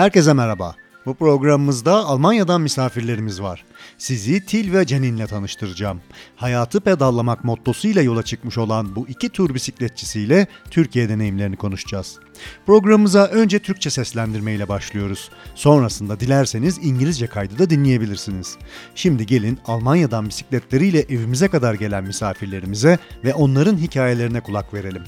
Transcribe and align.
Herkese 0.00 0.32
merhaba. 0.32 0.74
Bu 1.06 1.14
programımızda 1.14 1.94
Almanya'dan 1.94 2.60
misafirlerimiz 2.60 3.42
var. 3.42 3.64
Sizi 3.98 4.46
Til 4.46 4.72
ve 4.72 4.86
Cenin'le 4.86 5.26
tanıştıracağım. 5.26 6.00
Hayatı 6.36 6.80
pedallamak 6.80 7.44
mottosuyla 7.44 8.02
yola 8.02 8.22
çıkmış 8.22 8.58
olan 8.58 8.96
bu 8.96 9.08
iki 9.08 9.28
tur 9.28 9.54
bisikletçisiyle 9.54 10.46
Türkiye 10.70 11.08
deneyimlerini 11.08 11.56
konuşacağız. 11.56 12.18
Programımıza 12.66 13.26
önce 13.26 13.58
Türkçe 13.58 13.90
seslendirmeyle 13.90 14.68
başlıyoruz. 14.68 15.30
Sonrasında 15.54 16.20
dilerseniz 16.20 16.78
İngilizce 16.82 17.26
kaydı 17.26 17.58
da 17.58 17.70
dinleyebilirsiniz. 17.70 18.56
Şimdi 18.94 19.26
gelin 19.26 19.58
Almanya'dan 19.66 20.28
bisikletleriyle 20.28 21.00
evimize 21.00 21.48
kadar 21.48 21.74
gelen 21.74 22.04
misafirlerimize 22.04 22.98
ve 23.24 23.34
onların 23.34 23.76
hikayelerine 23.76 24.40
kulak 24.40 24.74
verelim. 24.74 25.02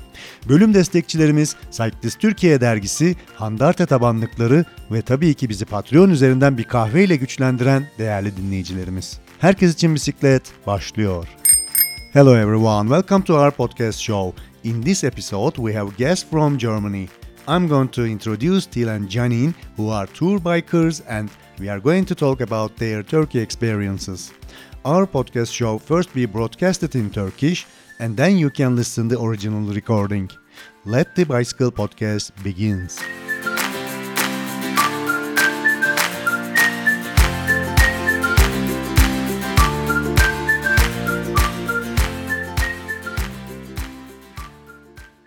Bölüm 0.48 0.74
destekçilerimiz 0.74 1.56
Cyclist 1.70 2.20
Türkiye 2.20 2.60
dergisi, 2.60 3.16
Handarte 3.34 3.86
tabanlıkları 3.86 4.64
ve 4.90 5.02
tabii 5.02 5.34
ki 5.34 5.48
bizi 5.48 5.64
Patreon 5.64 6.10
üzerinden 6.10 6.58
bir 6.58 6.64
kahveyle 6.64 7.16
güçlendiren 7.16 7.86
değerli 7.98 8.36
dinleyicilerimiz. 8.36 8.61
Herkes 9.38 9.74
için 9.74 9.94
bisiklet 9.94 10.52
başlıyor. 10.66 11.28
Hello 12.12 12.36
everyone, 12.36 12.88
welcome 12.88 13.24
to 13.24 13.34
our 13.34 13.50
podcast 13.50 14.00
show. 14.00 14.42
In 14.64 14.82
this 14.82 15.04
episode, 15.04 15.56
we 15.56 15.72
have 15.72 15.96
guests 15.96 16.30
from 16.30 16.58
Germany. 16.58 17.08
I'm 17.48 17.68
going 17.68 17.90
to 17.90 18.06
introduce 18.06 18.66
Til 18.66 18.88
and 18.88 19.08
Janine, 19.08 19.54
who 19.76 19.90
are 19.90 20.06
tour 20.06 20.38
bikers, 20.38 21.02
and 21.08 21.30
we 21.58 21.70
are 21.70 21.80
going 21.80 22.06
to 22.06 22.14
talk 22.14 22.40
about 22.40 22.76
their 22.76 23.02
Turkey 23.02 23.40
experiences. 23.40 24.32
Our 24.84 25.06
podcast 25.06 25.52
show 25.52 25.78
first 25.78 26.14
be 26.14 26.26
broadcasted 26.26 26.94
in 26.94 27.10
Turkish, 27.10 27.66
and 27.98 28.16
then 28.16 28.38
you 28.38 28.50
can 28.50 28.76
listen 28.76 29.08
the 29.08 29.20
original 29.20 29.74
recording. 29.74 30.30
Let 30.84 31.14
the 31.16 31.24
bicycle 31.24 31.70
podcast 31.72 32.30
begins. 32.44 33.00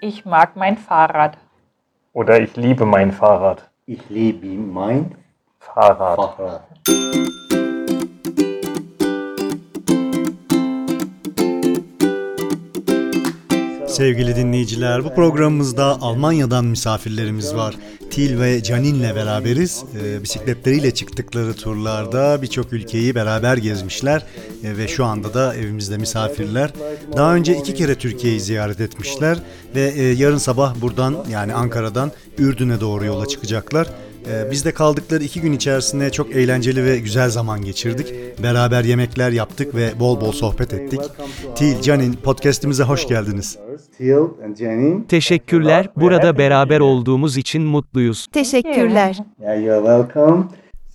Ich 0.08 0.23
mag 0.23 0.56
mein 0.56 0.78
Fahrrad. 0.78 1.36
Oder 2.14 2.39
ich 2.39 2.56
liebe 2.56 2.86
mein 2.86 3.11
Fahrrad. 3.11 3.72
Ich 3.88 4.08
liebe 4.08 4.45
mein 4.45 5.16
Fahrrad. 5.58 6.16
Fahrrad. 6.16 6.67
Sevgili 13.95 14.35
dinleyiciler, 14.35 15.03
bu 15.03 15.13
programımızda 15.15 15.85
Almanya'dan 16.01 16.65
misafirlerimiz 16.65 17.55
var. 17.55 17.75
Til 18.11 18.39
ve 18.39 18.63
Canin'le 18.63 19.15
beraberiz. 19.15 19.83
Ee, 20.03 20.23
bisikletleriyle 20.23 20.91
çıktıkları 20.91 21.53
turlarda 21.53 22.41
birçok 22.41 22.73
ülkeyi 22.73 23.15
beraber 23.15 23.57
gezmişler 23.57 24.25
Ee, 24.63 24.77
ve 24.77 24.87
şu 24.87 25.05
anda 25.05 25.33
da 25.33 25.55
evimizde 25.55 25.97
misafirler. 25.97 26.73
Daha 27.17 27.35
önce 27.35 27.57
iki 27.57 27.73
kere 27.73 27.95
Türkiye'yi 27.95 28.39
ziyaret 28.39 28.81
etmişler 28.81 29.37
ve 29.75 29.93
e, 29.95 30.03
yarın 30.03 30.37
sabah 30.37 30.81
buradan 30.81 31.15
yani 31.31 31.53
Ankara'dan 31.53 32.11
Ürdün'e 32.37 32.81
doğru 32.81 33.05
yola 33.05 33.25
çıkacaklar. 33.25 33.87
Ee, 34.31 34.52
Biz 34.52 34.65
de 34.65 34.71
kaldıkları 34.71 35.23
iki 35.23 35.41
gün 35.41 35.53
içerisinde 35.53 36.11
çok 36.11 36.35
eğlenceli 36.35 36.83
ve 36.83 36.99
güzel 36.99 37.30
zaman 37.30 37.61
geçirdik. 37.61 38.13
Beraber 38.43 38.83
yemekler 38.83 39.31
yaptık 39.31 39.75
ve 39.75 39.99
bol 39.99 40.21
bol 40.21 40.31
sohbet 40.31 40.73
ettik. 40.73 41.02
Til, 41.55 41.81
Canin 41.81 42.13
podcastimize 42.13 42.83
hoş 42.83 43.07
geldiniz. 43.07 43.57
Teşekkürler. 45.07 45.89
Burada 45.95 46.38
beraber 46.38 46.79
olduğumuz 46.79 47.38
için 47.38 47.61
mutluyuz. 47.61 48.27
Teşekkürler. 48.31 49.17
Yeah, 49.41 49.63
you're 49.63 50.05
welcome. 50.07 50.43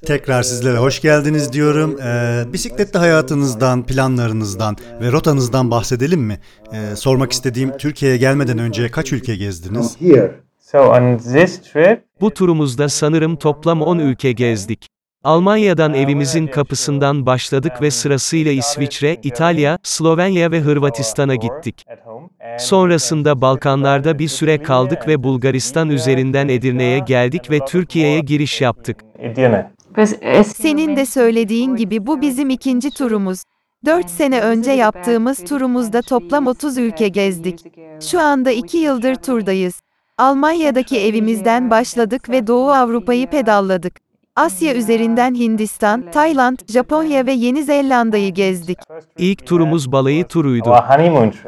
Tekrar 0.07 0.43
sizlere 0.43 0.77
hoş 0.79 1.01
geldiniz 1.01 1.53
diyorum. 1.53 2.01
Ee, 2.01 2.45
bisikletli 2.53 2.99
hayatınızdan, 2.99 3.87
planlarınızdan 3.87 4.77
ve 5.01 5.13
rotanızdan 5.13 5.71
bahsedelim 5.71 6.21
mi? 6.21 6.39
Ee, 6.73 6.97
sormak 6.97 7.33
istediğim 7.33 7.77
Türkiye'ye 7.77 8.19
gelmeden 8.19 8.59
önce 8.59 8.91
kaç 8.91 9.13
ülke 9.13 9.37
gezdiniz? 9.37 10.01
Here. 10.01 10.35
So 10.59 10.79
on 10.79 11.19
this 11.19 11.63
trip, 11.63 12.03
Bu 12.21 12.31
turumuzda 12.31 12.89
sanırım 12.89 13.37
toplam 13.37 13.83
10 13.83 13.99
ülke 13.99 14.33
gezdik. 14.33 14.87
Almanya'dan 15.25 15.95
evimizin 15.95 16.47
kapısından 16.47 17.27
başladık 17.27 17.73
ve 17.83 17.91
sırasıyla 17.91 18.53
İsviçre, 18.53 19.17
İtalya, 19.23 19.79
Slovenya 19.83 20.51
ve 20.51 20.61
Hırvatistan'a 20.61 21.35
gittik. 21.35 21.85
Sonrasında 22.59 23.41
Balkanlarda 23.41 24.19
bir 24.19 24.29
süre 24.29 24.63
kaldık 24.63 25.09
ve 25.09 25.23
Bulgaristan 25.23 25.89
üzerinden 25.89 26.49
Edirne'ye 26.49 26.99
geldik 26.99 27.51
ve 27.51 27.59
Türkiye'ye 27.65 28.21
giriş 28.21 28.61
yaptık. 28.61 29.05
Senin 30.45 30.97
de 30.97 31.07
söylediğin 31.07 31.77
gibi 31.77 32.07
bu 32.07 32.21
bizim 32.21 32.51
ikinci 32.51 32.91
turumuz. 32.91 33.43
4 33.87 34.11
sene 34.11 34.41
önce 34.41 34.71
yaptığımız 34.71 35.45
turumuzda 35.45 36.03
toplam 36.03 36.47
30 36.47 36.79
ülke 36.79 37.09
gezdik. 37.09 37.65
Şu 38.11 38.21
anda 38.21 38.51
2 38.51 38.79
yıldır 38.79 39.15
turdayız. 39.15 39.81
Almanya'daki 40.19 41.01
evimizden 41.01 41.71
başladık 41.71 42.31
ve 42.31 42.47
Doğu 42.47 42.71
Avrupa'yı 42.71 43.27
pedalladık. 43.27 44.10
Asya 44.41 44.75
üzerinden 44.75 45.35
Hindistan, 45.35 46.11
Tayland, 46.11 46.59
Japonya 46.69 47.27
ve 47.27 47.33
Yeni 47.33 47.65
Zelanda'yı 47.65 48.35
gezdik. 48.35 48.79
İlk 49.19 49.47
turumuz 49.47 49.93
balayı 49.93 50.25
turuydu. 50.25 50.71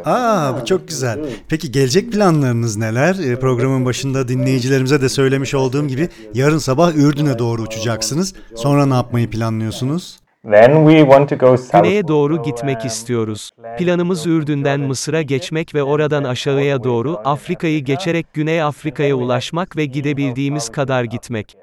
Aa 0.04 0.60
bu 0.60 0.64
çok 0.64 0.88
güzel. 0.88 1.18
Peki 1.48 1.72
gelecek 1.72 2.12
planlarınız 2.12 2.76
neler? 2.76 3.14
Ee, 3.14 3.38
programın 3.38 3.84
başında 3.84 4.28
dinleyicilerimize 4.28 5.02
de 5.02 5.08
söylemiş 5.08 5.54
olduğum 5.54 5.88
gibi 5.88 6.08
yarın 6.34 6.58
sabah 6.58 6.94
Ürdün'e 6.94 7.38
doğru 7.38 7.62
uçacaksınız. 7.62 8.34
Sonra 8.54 8.86
ne 8.86 8.94
yapmayı 8.94 9.30
planlıyorsunuz? 9.30 10.20
Then 10.50 10.88
we 10.88 10.98
want 10.98 11.28
to 11.28 11.36
go 11.36 11.56
south. 11.56 11.72
Güneye 11.72 12.08
doğru 12.08 12.42
gitmek 12.42 12.84
istiyoruz. 12.84 13.50
Planımız 13.78 14.26
Ürdün'den 14.26 14.80
Mısır'a 14.80 15.22
geçmek 15.22 15.74
ve 15.74 15.82
oradan 15.82 16.24
aşağıya 16.24 16.84
doğru 16.84 17.20
Afrika'yı 17.24 17.84
geçerek 17.84 18.32
Güney 18.32 18.62
Afrika'ya 18.62 19.14
ulaşmak 19.14 19.76
ve 19.76 19.84
gidebildiğimiz 19.84 20.68
kadar 20.68 21.04
gitmek. 21.04 21.56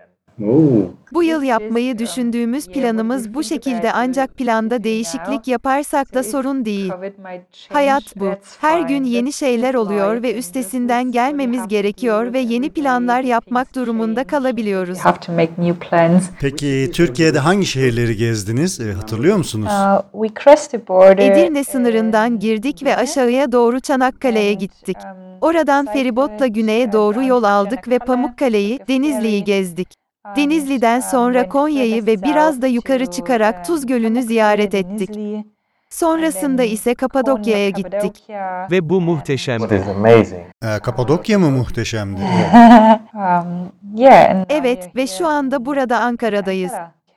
Bu 1.13 1.23
yıl 1.23 1.43
yapmayı 1.43 1.97
düşündüğümüz 1.99 2.67
planımız 2.67 3.33
bu 3.33 3.43
şekilde 3.43 3.91
ancak 3.93 4.37
planda 4.37 4.83
değişiklik 4.83 5.47
yaparsak 5.47 6.13
da 6.13 6.23
sorun 6.23 6.65
değil. 6.65 6.91
Hayat 7.73 8.03
bu. 8.15 8.29
Her 8.61 8.81
gün 8.81 9.03
yeni 9.03 9.33
şeyler 9.33 9.73
oluyor 9.73 10.23
ve 10.23 10.35
üstesinden 10.37 11.11
gelmemiz 11.11 11.67
gerekiyor 11.67 12.33
ve 12.33 12.39
yeni 12.39 12.69
planlar 12.69 13.21
yapmak 13.21 13.75
durumunda 13.75 14.23
kalabiliyoruz. 14.23 14.97
Peki 16.39 16.89
Türkiye'de 16.93 17.39
hangi 17.39 17.65
şehirleri 17.65 18.15
gezdiniz? 18.15 18.79
Ee, 18.79 18.93
hatırlıyor 18.93 19.37
musunuz? 19.37 19.69
Uh. 19.69 20.19
Edirne 21.23 21.63
sınırından 21.63 22.39
girdik 22.39 22.83
ve 22.83 22.95
aşağıya 22.95 23.51
doğru 23.51 23.79
Çanakkale'ye 23.79 24.53
gittik. 24.53 24.97
Oradan 25.41 25.85
feribotla 25.85 26.47
güneye 26.47 26.91
doğru 26.91 27.23
yol 27.23 27.43
aldık 27.43 27.87
ve 27.87 27.99
Pamukkale'yi, 27.99 28.79
Denizli'yi 28.87 29.43
gezdik. 29.43 29.98
Denizli'den 30.35 30.99
sonra 30.99 31.49
Konya'yı 31.49 32.05
ve 32.05 32.23
biraz 32.23 32.61
da 32.61 32.67
yukarı 32.67 33.05
çıkarak 33.05 33.65
Tuz 33.65 33.85
Gölü'nü 33.85 34.23
ziyaret 34.23 34.73
ettik. 34.75 35.09
Sonrasında 35.89 36.63
ise 36.63 36.95
Kapadokya'ya 36.95 37.69
gittik. 37.69 38.23
Ve 38.71 38.89
bu 38.89 39.01
muhteşemdi. 39.01 39.83
Ee, 40.63 40.79
Kapadokya 40.79 41.39
mı 41.39 41.51
muhteşemdi? 41.51 42.21
Um, 43.13 43.71
Evet 44.49 44.95
ve 44.95 45.07
şu 45.07 45.27
anda 45.27 45.65
burada 45.65 45.99
Ankara'dayız. 45.99 46.71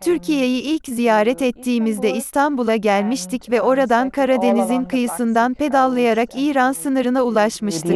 Türkiye'yi 0.04 0.62
ilk 0.62 0.86
ziyaret 0.86 1.42
ettiğimizde 1.42 2.12
İstanbul'a 2.12 2.76
gelmiştik 2.76 3.50
ve 3.50 3.62
oradan 3.62 4.10
Karadeniz'in 4.10 4.84
kıyısından 4.84 5.54
pedallayarak 5.54 6.28
İran 6.36 6.72
sınırına 6.72 7.22
ulaşmıştık. 7.22 7.92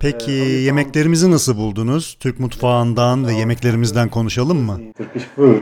Peki 0.00 0.32
yemeklerimizi 0.32 1.30
nasıl 1.30 1.56
buldunuz? 1.56 2.16
Türk 2.20 2.40
mutfağından 2.40 3.26
ve 3.26 3.32
yemeklerimizden 3.32 4.08
konuşalım 4.08 4.58
mı? 4.58 4.80
Um, 5.38 5.56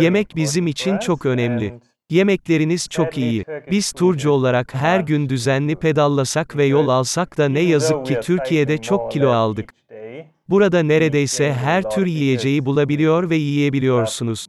Yemek 0.00 0.36
bizim 0.36 0.66
için 0.66 0.98
çok 0.98 1.26
önemli. 1.26 1.74
Yemekleriniz 2.10 2.88
çok 2.88 3.18
iyi. 3.18 3.44
Biz 3.70 3.92
turcu 3.92 4.30
olarak 4.30 4.74
her 4.74 5.00
gün 5.00 5.28
düzenli 5.28 5.76
pedallasak 5.76 6.56
ve 6.56 6.64
yol 6.64 6.88
alsak 6.88 7.38
da 7.38 7.48
ne 7.48 7.60
yazık 7.60 8.06
ki 8.06 8.18
Türkiye'de 8.22 8.78
çok 8.78 9.12
kilo 9.12 9.30
aldık. 9.30 9.79
Burada 10.50 10.82
neredeyse 10.82 11.52
her 11.52 11.82
tür 11.90 12.06
yiyeceği 12.06 12.64
bulabiliyor 12.64 13.30
ve 13.30 13.36
yiyebiliyorsunuz. 13.36 14.46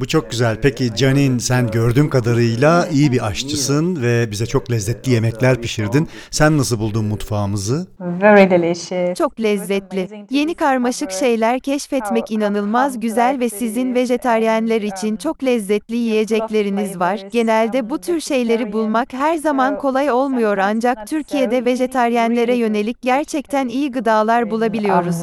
Bu 0.00 0.06
çok 0.06 0.30
güzel. 0.30 0.56
Peki 0.62 0.94
Canin 0.96 1.38
sen 1.38 1.70
gördüğüm 1.70 2.10
kadarıyla 2.10 2.86
iyi 2.86 3.12
bir 3.12 3.26
aşçısın 3.26 4.02
ve 4.02 4.30
bize 4.30 4.46
çok 4.46 4.70
lezzetli 4.70 5.12
yemekler 5.12 5.60
pişirdin. 5.60 6.08
Sen 6.30 6.58
nasıl 6.58 6.78
buldun 6.78 7.04
mutfağımızı? 7.04 7.86
Very 8.00 8.50
delicious. 8.50 9.18
Çok 9.18 9.40
lezzetli. 9.40 10.26
Yeni 10.30 10.54
karmaşık 10.54 11.10
şeyler 11.10 11.60
keşfetmek 11.60 12.30
inanılmaz 12.30 13.00
güzel 13.00 13.40
ve 13.40 13.48
sizin 13.48 13.94
vejetaryenler 13.94 14.82
için 14.82 15.16
çok 15.16 15.44
lezzetli 15.44 15.96
yiyecekleriniz 15.96 17.00
var. 17.00 17.20
Genelde 17.30 17.90
bu 17.90 17.98
tür 17.98 18.20
şeyleri 18.20 18.72
bulmak 18.72 19.12
her 19.12 19.36
zaman 19.36 19.78
kolay 19.78 20.10
olmuyor 20.10 20.58
ancak 20.58 21.06
Türkiye'de 21.06 21.64
vejetaryenlere 21.64 22.54
yönelik 22.54 23.02
gerçekten 23.02 23.68
iyi 23.68 23.90
gıdalar 23.90 24.50
bulabiliyoruz. 24.50 25.16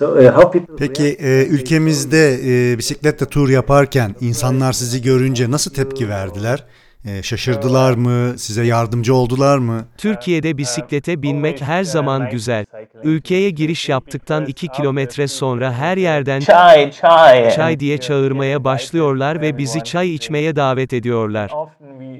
Uh, 0.00 0.36
how 0.36 0.50
people 0.50 0.76
Peki 0.78 1.16
e, 1.20 1.46
ülkemizde 1.46 2.38
e, 2.44 2.78
bisikletle 2.78 3.26
tur 3.26 3.48
yaparken 3.78 4.14
insanlar 4.20 4.72
sizi 4.72 5.02
görünce 5.02 5.50
nasıl 5.50 5.74
tepki 5.74 6.08
verdiler? 6.08 6.64
E, 7.04 7.22
şaşırdılar 7.22 7.92
mı? 7.94 8.38
Size 8.38 8.64
yardımcı 8.64 9.14
oldular 9.14 9.58
mı? 9.58 9.84
Türkiye'de 9.98 10.58
bisiklete 10.58 11.22
binmek 11.22 11.62
her 11.62 11.84
zaman 11.84 12.30
güzel. 12.30 12.64
Ülkeye 13.04 13.50
giriş 13.50 13.88
yaptıktan 13.88 14.46
2 14.46 14.68
kilometre 14.68 15.28
sonra 15.28 15.72
her 15.72 15.96
yerden 15.96 16.40
Chai, 16.40 16.92
chai. 16.92 17.54
çay 17.54 17.80
diye 17.80 17.98
çağırmaya 17.98 18.64
başlıyorlar 18.64 19.40
ve 19.40 19.58
bizi 19.58 19.84
çay 19.84 20.14
içmeye 20.14 20.56
davet 20.56 20.92
ediyorlar. 20.92 21.50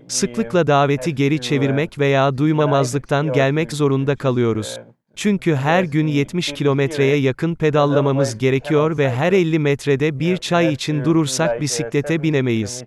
Sıklıkla 0.08 0.66
daveti 0.66 1.14
geri 1.14 1.40
çevirmek 1.40 1.98
veya 1.98 2.38
duymamazlıktan 2.38 3.32
gelmek 3.32 3.72
zorunda 3.72 4.16
kalıyoruz. 4.16 4.78
Çünkü 5.18 5.54
her 5.54 5.84
gün 5.84 6.06
70 6.06 6.52
kilometreye 6.52 7.16
yakın 7.16 7.54
pedallamamız 7.54 8.38
gerekiyor 8.38 8.98
ve 8.98 9.10
her 9.10 9.32
50 9.32 9.58
metrede 9.58 10.20
bir 10.20 10.36
çay 10.36 10.72
için 10.72 11.04
durursak 11.04 11.60
bisiklete 11.60 12.22
binemeyiz. 12.22 12.84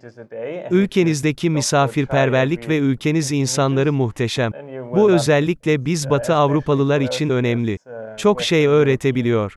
Ülkenizdeki 0.72 1.50
misafirperverlik 1.50 2.69
ve 2.69 2.78
ülkeniz 2.78 3.31
insanları 3.31 3.94
muhteşem. 3.94 4.51
Bu 4.95 5.12
özellikle 5.12 5.86
biz 5.86 6.10
Batı 6.10 6.33
Avrupalılar 6.33 7.01
için 7.01 7.30
önemli. 7.30 7.78
Çok 8.18 8.42
şey 8.42 8.68
öğretebiliyor. 8.68 9.56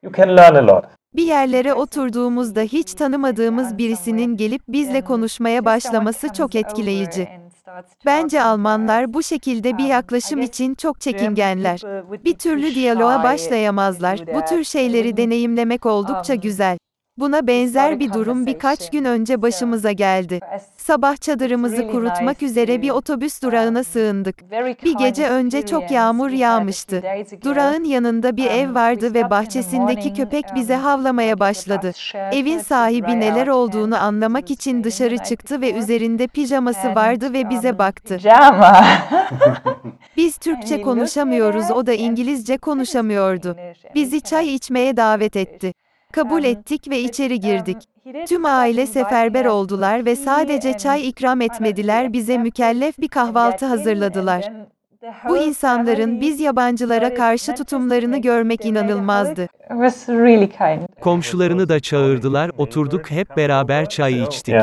Bir 1.15 1.25
yerlere 1.25 1.73
oturduğumuzda 1.73 2.61
hiç 2.61 2.93
tanımadığımız 2.93 3.77
birisinin 3.77 4.37
gelip 4.37 4.61
bizle 4.67 5.01
konuşmaya 5.01 5.65
başlaması 5.65 6.33
çok 6.33 6.55
etkileyici. 6.55 7.27
Bence 8.05 8.43
Almanlar 8.43 9.13
bu 9.13 9.23
şekilde 9.23 9.77
bir 9.77 9.85
yaklaşım 9.85 10.41
için 10.41 10.75
çok 10.75 11.01
çekingenler. 11.01 11.81
Bir 12.25 12.37
türlü 12.37 12.75
diyaloğa 12.75 13.23
başlayamazlar. 13.23 14.27
Bu 14.35 14.45
tür 14.45 14.63
şeyleri 14.63 15.17
deneyimlemek 15.17 15.85
oldukça 15.85 16.35
güzel. 16.35 16.77
Buna 17.17 17.47
benzer 17.47 17.99
bir 17.99 18.13
durum 18.13 18.45
birkaç 18.45 18.91
gün 18.91 19.05
önce 19.05 19.41
başımıza 19.41 19.91
geldi. 19.91 20.39
Sabah 20.77 21.17
çadırımızı 21.17 21.87
kurutmak 21.87 22.43
üzere 22.43 22.81
bir 22.81 22.89
otobüs 22.89 23.41
durağına 23.43 23.83
sığındık. 23.83 24.51
Bir 24.83 24.95
gece 24.95 25.29
önce 25.29 25.65
çok 25.65 25.91
yağmur 25.91 26.29
yağmıştı. 26.29 27.03
Durağın 27.43 27.83
yanında 27.83 28.37
bir 28.37 28.45
ev 28.45 28.75
vardı 28.75 29.13
ve 29.13 29.29
bahçesindeki 29.29 30.13
köpek 30.13 30.45
bize 30.55 30.75
havlamaya 30.75 31.39
başladı. 31.39 31.91
Evin 32.31 32.59
sahibi 32.59 33.19
neler 33.19 33.47
olduğunu 33.47 33.97
anlamak 33.97 34.51
için 34.51 34.83
dışarı 34.83 35.17
çıktı 35.17 35.61
ve 35.61 35.73
üzerinde 35.73 36.27
pijaması 36.27 36.95
vardı 36.95 37.33
ve 37.33 37.49
bize 37.49 37.77
baktı. 37.77 38.19
Biz 40.17 40.37
Türkçe 40.37 40.81
konuşamıyoruz, 40.81 41.71
o 41.71 41.85
da 41.85 41.93
İngilizce 41.93 42.57
konuşamıyordu. 42.57 43.57
Bizi 43.95 44.21
çay 44.21 44.55
içmeye 44.55 44.97
davet 44.97 45.35
etti. 45.35 45.73
Kabul 46.15 46.43
ettik 46.43 46.89
ve 46.89 46.99
içeri 46.99 47.39
girdik. 47.39 47.77
Tüm 48.27 48.45
aile 48.45 48.87
seferber 48.87 49.45
oldular 49.45 50.05
ve 50.05 50.15
sadece 50.15 50.77
çay 50.77 51.07
ikram 51.09 51.41
etmediler, 51.41 52.13
bize 52.13 52.37
mükellef 52.37 52.97
bir 52.99 53.07
kahvaltı 53.07 53.65
hazırladılar. 53.65 54.51
Bu 55.29 55.37
insanların 55.37 56.21
biz 56.21 56.39
yabancılara 56.39 57.13
karşı 57.13 57.55
tutumlarını 57.55 58.17
görmek 58.17 58.65
inanılmazdı. 58.65 59.47
Komşularını 61.01 61.69
da 61.69 61.79
çağırdılar, 61.79 62.51
oturduk 62.57 63.11
hep 63.11 63.37
beraber 63.37 63.89
çay 63.89 64.23
içtik. 64.23 64.55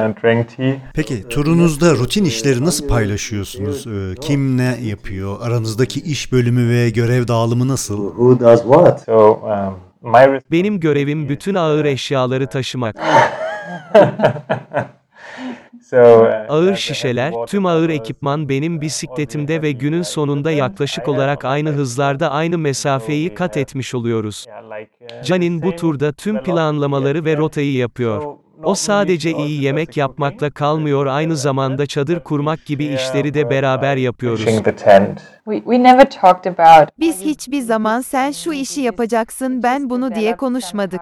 Peki 0.95 1.29
turunuzda 1.29 1.91
rutin 1.91 2.25
işleri 2.25 2.65
nasıl 2.65 2.89
paylaşıyorsunuz? 2.89 3.87
E, 3.87 4.15
kim 4.21 4.57
ne 4.57 4.77
yapıyor? 4.83 5.37
Aranızdaki 5.43 6.01
iş 6.01 6.33
bölümü 6.33 6.69
ve 6.69 6.91
görev 6.91 7.29
dağılımı 7.29 7.69
nasıl? 7.69 8.17
Benim 10.51 10.81
görevim 10.81 11.29
bütün 11.29 11.55
ağır 11.55 11.85
eşyaları 11.85 12.47
taşımak. 12.47 12.97
uh, 15.93 15.99
Ağır 16.49 16.77
şişeler, 16.77 17.35
tüm 17.47 17.67
ağır 17.67 17.89
ekipman 17.89 18.49
benim 18.49 18.81
bisikletimde 18.81 19.63
ve 19.63 19.73
günün 19.73 20.03
sonunda 20.03 20.51
yaklaşık 20.51 21.09
olarak 21.09 21.45
aynı 21.45 21.71
hızlarda 21.71 22.31
aynı 22.31 22.59
mesafeyi 22.59 23.35
kat 23.35 23.57
etmiş 23.57 23.95
oluyoruz. 23.95 24.47
Canin 25.25 25.63
bu 25.63 25.77
turda 25.77 26.13
tüm 26.13 26.43
planlamaları 26.43 27.25
ve 27.25 27.37
rotayı 27.37 27.73
yapıyor. 27.73 28.23
O 28.65 28.75
sadece 28.75 29.33
iyi 29.33 29.63
yemek 29.63 29.97
yapmakla 29.97 30.51
kalmıyor 30.51 31.07
aynı 31.07 31.37
zamanda 31.37 31.87
çadır 31.87 32.21
kurmak 32.21 32.67
gibi 32.67 32.85
işleri 32.85 33.35
de 33.35 33.51
beraber 33.51 33.97
yapıyoruz. 33.97 34.45
We 35.45 35.83
never 35.83 36.11
talked 36.11 36.59
about 36.59 36.89
Biz 37.01 37.21
hiçbir 37.21 37.61
zaman 37.61 38.01
sen 38.01 38.31
şu 38.31 38.53
işi 38.53 38.81
yapacaksın 38.81 39.63
ben 39.63 39.91
bunu 39.91 40.15
diye 40.15 40.37
konuşmadık. 40.37 41.01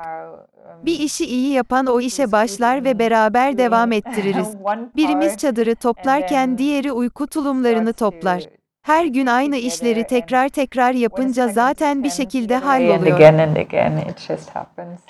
Bir 0.83 0.99
işi 0.99 1.25
iyi 1.27 1.53
yapan 1.53 1.87
o 1.87 2.01
işe 2.01 2.33
başlar 2.33 2.85
ve 2.85 2.99
beraber 2.99 3.59
devam 3.59 3.93
ettiririz. 3.93 4.49
Birimiz 4.97 5.37
çadırı 5.37 5.75
toplarken 5.75 6.59
diğeri 6.59 6.93
uyku 6.93 7.27
tulumlarını 7.27 7.93
toplar. 7.93 8.60
Her 8.83 9.07
gün 9.07 9.27
aynı 9.27 9.57
işleri 9.57 10.05
tekrar 10.05 10.49
tekrar 10.49 10.93
yapınca 10.93 11.49
zaten 11.49 12.05
bir 12.05 12.11
şekilde 12.11 12.57
halloluyor. 12.57 13.19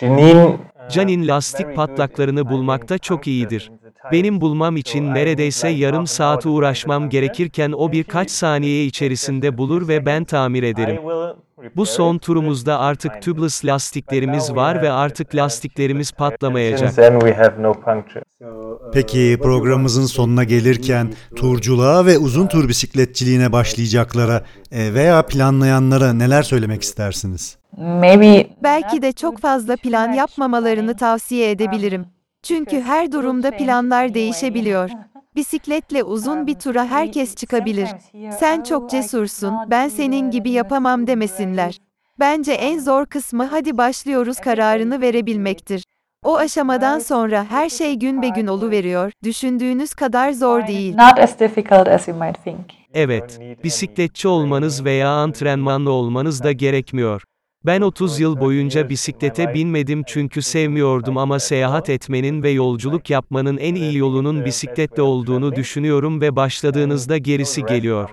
uh, 0.02 0.58
Canin 0.90 1.28
lastik 1.28 1.76
patlaklarını 1.76 2.49
bulmakta 2.49 2.99
çok 2.99 3.26
iyidir. 3.26 3.70
Benim 4.12 4.40
bulmam 4.40 4.76
için 4.76 5.14
neredeyse 5.14 5.69
yarım 5.69 6.06
saat 6.06 6.46
uğraşmam 6.46 7.08
gerekirken 7.08 7.72
o 7.72 7.93
birkaç 7.93 8.31
saniye 8.31 8.84
içerisinde 8.84 9.58
bulur 9.58 9.88
ve 9.88 10.06
ben 10.06 10.25
tamir 10.25 10.62
ederim. 10.62 10.99
Bu 11.76 11.86
son 11.86 12.18
turumuzda 12.18 12.78
artık 12.78 13.22
tubeless 13.22 13.64
lastiklerimiz 13.64 14.54
var 14.54 14.82
ve 14.82 14.90
artık 14.92 15.34
lastiklerimiz 15.34 16.12
patlamayacak. 16.12 16.92
Puncture. 17.84 18.22
Peki 18.92 19.38
programımızın 19.42 20.06
sonuna 20.06 20.44
gelirken 20.44 21.12
turculuğa 21.36 22.06
ve 22.06 22.18
uzun 22.18 22.46
tur 22.46 22.68
bisikletçiliğine 22.68 23.52
başlayacaklara 23.52 24.42
e, 24.72 24.94
veya 24.94 25.26
planlayanlara 25.26 26.12
neler 26.12 26.42
söylemek 26.42 26.82
istersiniz? 26.82 27.58
Belki 28.62 29.02
de 29.02 29.12
çok 29.12 29.38
fazla 29.40 29.76
plan 29.76 30.12
yapmamalarını 30.12 30.96
tavsiye 30.96 31.50
edebilirim. 31.50 32.06
Çünkü 32.42 32.80
her 32.80 33.12
durumda 33.12 33.50
planlar 33.50 34.14
değişebiliyor. 34.14 34.90
Bisikletle 35.37 36.05
uzun 36.05 36.47
bir 36.47 36.55
tura 36.55 36.87
herkes 36.87 37.35
çıkabilir. 37.35 37.88
Sen 38.38 38.62
çok 38.62 38.91
cesursun, 38.91 39.55
ben 39.71 39.88
senin 39.88 40.31
gibi 40.31 40.51
yapamam 40.51 41.06
demesinler. 41.06 41.79
Bence 42.20 42.53
en 42.53 42.79
zor 42.79 43.06
kısmı 43.06 43.44
hadi 43.44 43.79
başlıyoruz 43.79 44.37
kararını 44.41 45.01
verebilmektir. 45.01 45.84
O 46.25 46.37
aşamadan 46.37 46.99
sonra 46.99 47.46
her 47.51 47.69
şey 47.69 47.94
gün 47.94 48.22
be 48.22 48.29
gün 48.29 48.46
oluveriyor, 48.46 49.13
düşündüğünüz 49.25 49.94
kadar 49.94 50.32
zor 50.32 50.67
değil. 50.67 50.94
not 50.94 51.19
as 51.19 51.41
difficult 51.41 51.89
as 51.89 52.08
you 52.08 52.19
might 52.19 52.44
think. 52.44 52.60
Evet, 52.94 53.41
bisikletçi 53.65 54.29
olmanız 54.29 54.84
veya 54.84 55.08
antrenmanlı 55.08 55.91
olmanız 55.91 56.43
da 56.43 56.53
gerekmiyor. 56.53 57.22
Ben 57.67 57.81
30 57.81 58.20
yıl 58.20 58.40
boyunca 58.40 58.88
bisiklete 58.88 59.55
binmedim 59.55 60.02
çünkü 60.06 60.43
sevmiyordum 60.43 61.19
ama 61.19 61.38
seyahat 61.38 61.90
etmenin 61.90 62.43
ve 62.43 62.50
yolculuk 62.50 63.10
yapmanın 63.10 63.56
en 63.56 63.74
iyi 63.74 63.96
yolunun 63.96 64.44
bisikletle 64.44 65.02
olduğunu 65.02 65.56
düşünüyorum 65.56 66.20
ve 66.20 66.36
başladığınızda 66.36 67.19
gerisi 67.19 67.62
geliyor. 67.62 68.10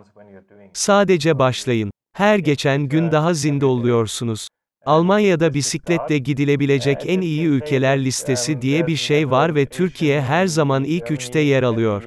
Sadece 0.74 1.40
başlayın. 1.40 1.92
Her 2.14 2.40
geçen 2.40 2.84
gün 2.84 3.12
daha 3.12 3.34
zinde 3.34 3.66
oluyorsunuz. 3.66 4.47
Almanya'da 4.88 5.54
bisikletle 5.54 6.18
gidilebilecek 6.18 7.04
en 7.08 7.22
iyi 7.22 7.46
ülkeler 7.46 8.06
listesi 8.06 8.62
diye 8.62 8.88
bir 8.88 8.96
şey 8.96 9.32
var 9.32 9.56
ve 9.56 9.66
Türkiye 9.66 10.22
her 10.22 10.48
zaman 10.48 10.84
ilk 10.84 11.12
üçte 11.12 11.40
yer 11.40 11.64
alıyor. 11.64 12.04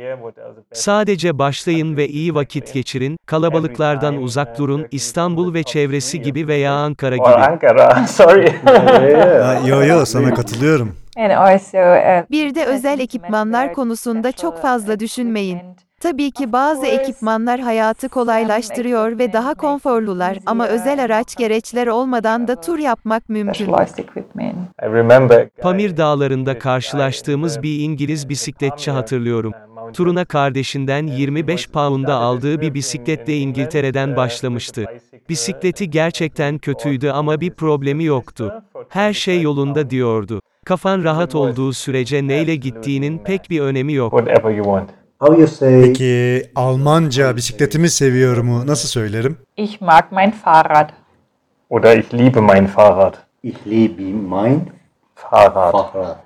Sadece 0.72 1.38
başlayın 1.38 1.96
ve 1.96 2.08
iyi 2.08 2.34
vakit 2.34 2.74
geçirin, 2.74 3.16
kalabalıklardan 3.26 4.16
uzak 4.22 4.58
durun, 4.58 4.86
İstanbul 4.90 5.54
ve 5.54 5.62
çevresi 5.62 6.22
gibi 6.22 6.48
veya 6.48 6.72
Ankara 6.72 7.16
gibi. 7.16 7.26
Ankara, 7.26 8.06
sorry. 8.08 8.52
Yo 9.68 9.82
yo 9.84 10.04
sana 10.04 10.34
katılıyorum. 10.34 10.96
Uh, 11.18 12.30
Bir 12.30 12.54
de 12.54 12.64
özel 12.64 13.00
ekipmanlar 13.00 13.72
konusunda 13.72 14.32
çok 14.32 14.62
fazla 14.62 15.00
düşünmeyin. 15.00 15.58
Tabii 16.00 16.30
ki 16.30 16.52
bazı 16.52 16.86
ekipmanlar 16.86 17.60
hayatı 17.60 18.08
kolaylaştırıyor 18.08 19.18
ve 19.18 19.32
daha 19.32 19.54
konforlular 19.54 20.38
ama 20.46 20.66
özel 20.66 21.04
araç 21.04 21.36
gereçler 21.36 21.86
olmadan 21.86 22.48
da 22.48 22.60
tur 22.60 22.78
yapmak 22.78 23.28
mümkün. 23.28 23.72
Pamir 25.62 25.96
dağlarında 25.96 26.58
karşılaştığımız 26.58 27.62
bir 27.62 27.80
İngiliz 27.80 28.28
bisikletçi 28.28 28.90
hatırlıyorum. 28.90 29.52
Turuna 29.92 30.24
kardeşinden 30.24 31.06
25 31.06 31.68
pound'a 31.70 32.14
aldığı 32.14 32.60
bir 32.60 32.74
bisikletle 32.74 33.36
İngiltere'den 33.36 34.16
başlamıştı. 34.16 34.84
Bisikleti 35.28 35.90
gerçekten 35.90 36.58
kötüydü 36.58 37.10
ama 37.10 37.40
bir 37.40 37.50
problemi 37.50 38.04
yoktu. 38.04 38.62
Her 38.88 39.12
şey 39.12 39.42
yolunda 39.42 39.90
diyordu. 39.90 40.40
Kafan 40.64 41.04
rahat 41.04 41.34
olduğu 41.34 41.72
sürece 41.72 42.26
neyle 42.26 42.56
gittiğinin 42.56 43.18
pek 43.18 43.50
bir 43.50 43.60
önemi 43.60 43.92
yok. 43.92 44.14
How 45.20 45.38
you 45.38 45.46
say 45.46 45.82
Peki 45.82 46.42
Almanca 46.56 47.36
bisikletimi 47.36 47.90
seviyorumu 47.90 48.66
nasıl 48.66 48.88
söylerim? 48.88 49.36
Ich 49.56 49.80
mag 49.80 50.04
mein 50.12 50.30
Fahrrad. 50.30 50.90
Oder 51.70 51.96
ich 51.96 52.14
liebe 52.14 52.40
mein 52.40 52.66
Fahrrad. 52.66 53.14
Ich 53.42 53.56
liebe 53.66 54.02
mein 54.28 54.60
Fahrrad. 55.14 55.72
Fahrrad? 55.72 56.16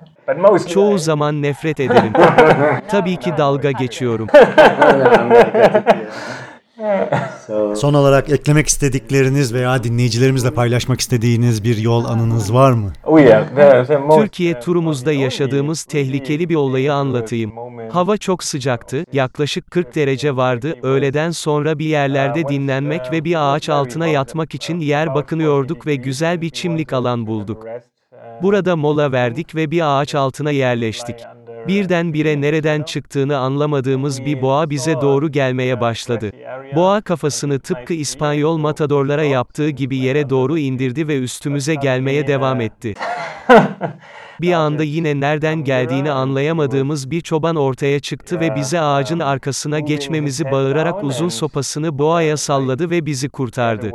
Çoğu 0.67 0.97
zaman 0.97 1.41
nefret 1.41 1.79
ederim. 1.79 2.13
Tabii 2.89 3.17
ki 3.17 3.33
dalga 3.37 3.71
geçiyorum. 3.71 4.27
So 7.47 7.75
Son 7.75 7.93
olarak 7.93 8.29
eklemek 8.29 8.67
istedikleriniz 8.67 9.53
veya 9.53 9.83
dinleyicilerimizle 9.83 10.51
paylaşmak 10.51 10.99
istediğiniz 10.99 11.63
bir 11.63 11.77
yol 11.77 12.05
anınız 12.05 12.53
var 12.53 12.71
mı? 12.71 12.93
Oh 14.09 14.21
Türkiye 14.21 14.59
turumuzda 14.59 15.11
yaşadığımız 15.11 15.83
tehlikeli 15.83 16.49
bir 16.49 16.55
olayı 16.55 16.93
anlatayım. 16.93 17.53
Hava 17.91 18.17
çok 18.17 18.43
sıcaktı, 18.43 19.05
yaklaşık 19.13 19.71
40 19.71 19.95
derece 19.95 20.35
vardı, 20.35 20.75
öğleden 20.83 21.31
sonra 21.31 21.79
bir 21.79 21.85
yerlerde 21.85 22.47
dinlenmek 22.47 23.11
ve 23.11 23.23
bir 23.23 23.53
ağaç 23.53 23.69
altına 23.69 24.07
yatmak 24.07 24.55
için 24.55 24.79
yer 24.79 25.15
bakınıyorduk 25.15 25.87
ve 25.87 25.95
güzel 25.95 26.41
bir 26.41 26.49
çimlik 26.49 26.93
alan 26.93 27.27
bulduk. 27.27 27.65
Burada 28.41 28.75
mola 28.75 29.11
verdik 29.11 29.55
ve 29.55 29.71
bir 29.71 29.99
ağaç 30.01 30.15
altına 30.15 30.51
yerleştik. 30.51 31.15
Birdenbire 31.67 32.41
nereden 32.41 32.83
çıktığını 32.83 33.37
anlamadığımız 33.37 34.25
bir 34.25 34.41
boğa 34.41 34.69
bize 34.69 35.01
doğru 35.01 35.31
gelmeye 35.31 35.81
başladı. 35.81 36.31
Boğa 36.75 37.01
kafasını 37.01 37.59
tıpkı 37.59 37.93
İspanyol 37.93 38.57
matadorlara 38.57 39.23
yaptığı 39.23 39.69
gibi 39.69 39.97
yere 39.97 40.29
doğru 40.29 40.57
indirdi 40.57 41.07
ve 41.07 41.19
üstümüze 41.19 41.75
gelmeye 41.75 42.27
devam 42.27 42.61
etti. 42.61 42.93
Bir 44.41 44.51
anda 44.51 44.83
yine 44.83 45.19
nereden 45.19 45.63
geldiğini 45.63 46.11
anlayamadığımız 46.11 47.11
bir 47.11 47.21
çoban 47.21 47.55
ortaya 47.55 47.99
çıktı 47.99 48.39
ve 48.39 48.55
bize 48.55 48.79
ağacın 48.79 49.19
arkasına 49.19 49.79
geçmemizi 49.79 50.51
bağırarak 50.51 51.03
uzun 51.03 51.29
sopasını 51.29 51.97
boğaya 51.97 52.37
salladı 52.37 52.89
ve 52.89 53.05
bizi 53.05 53.29
kurtardı. 53.29 53.91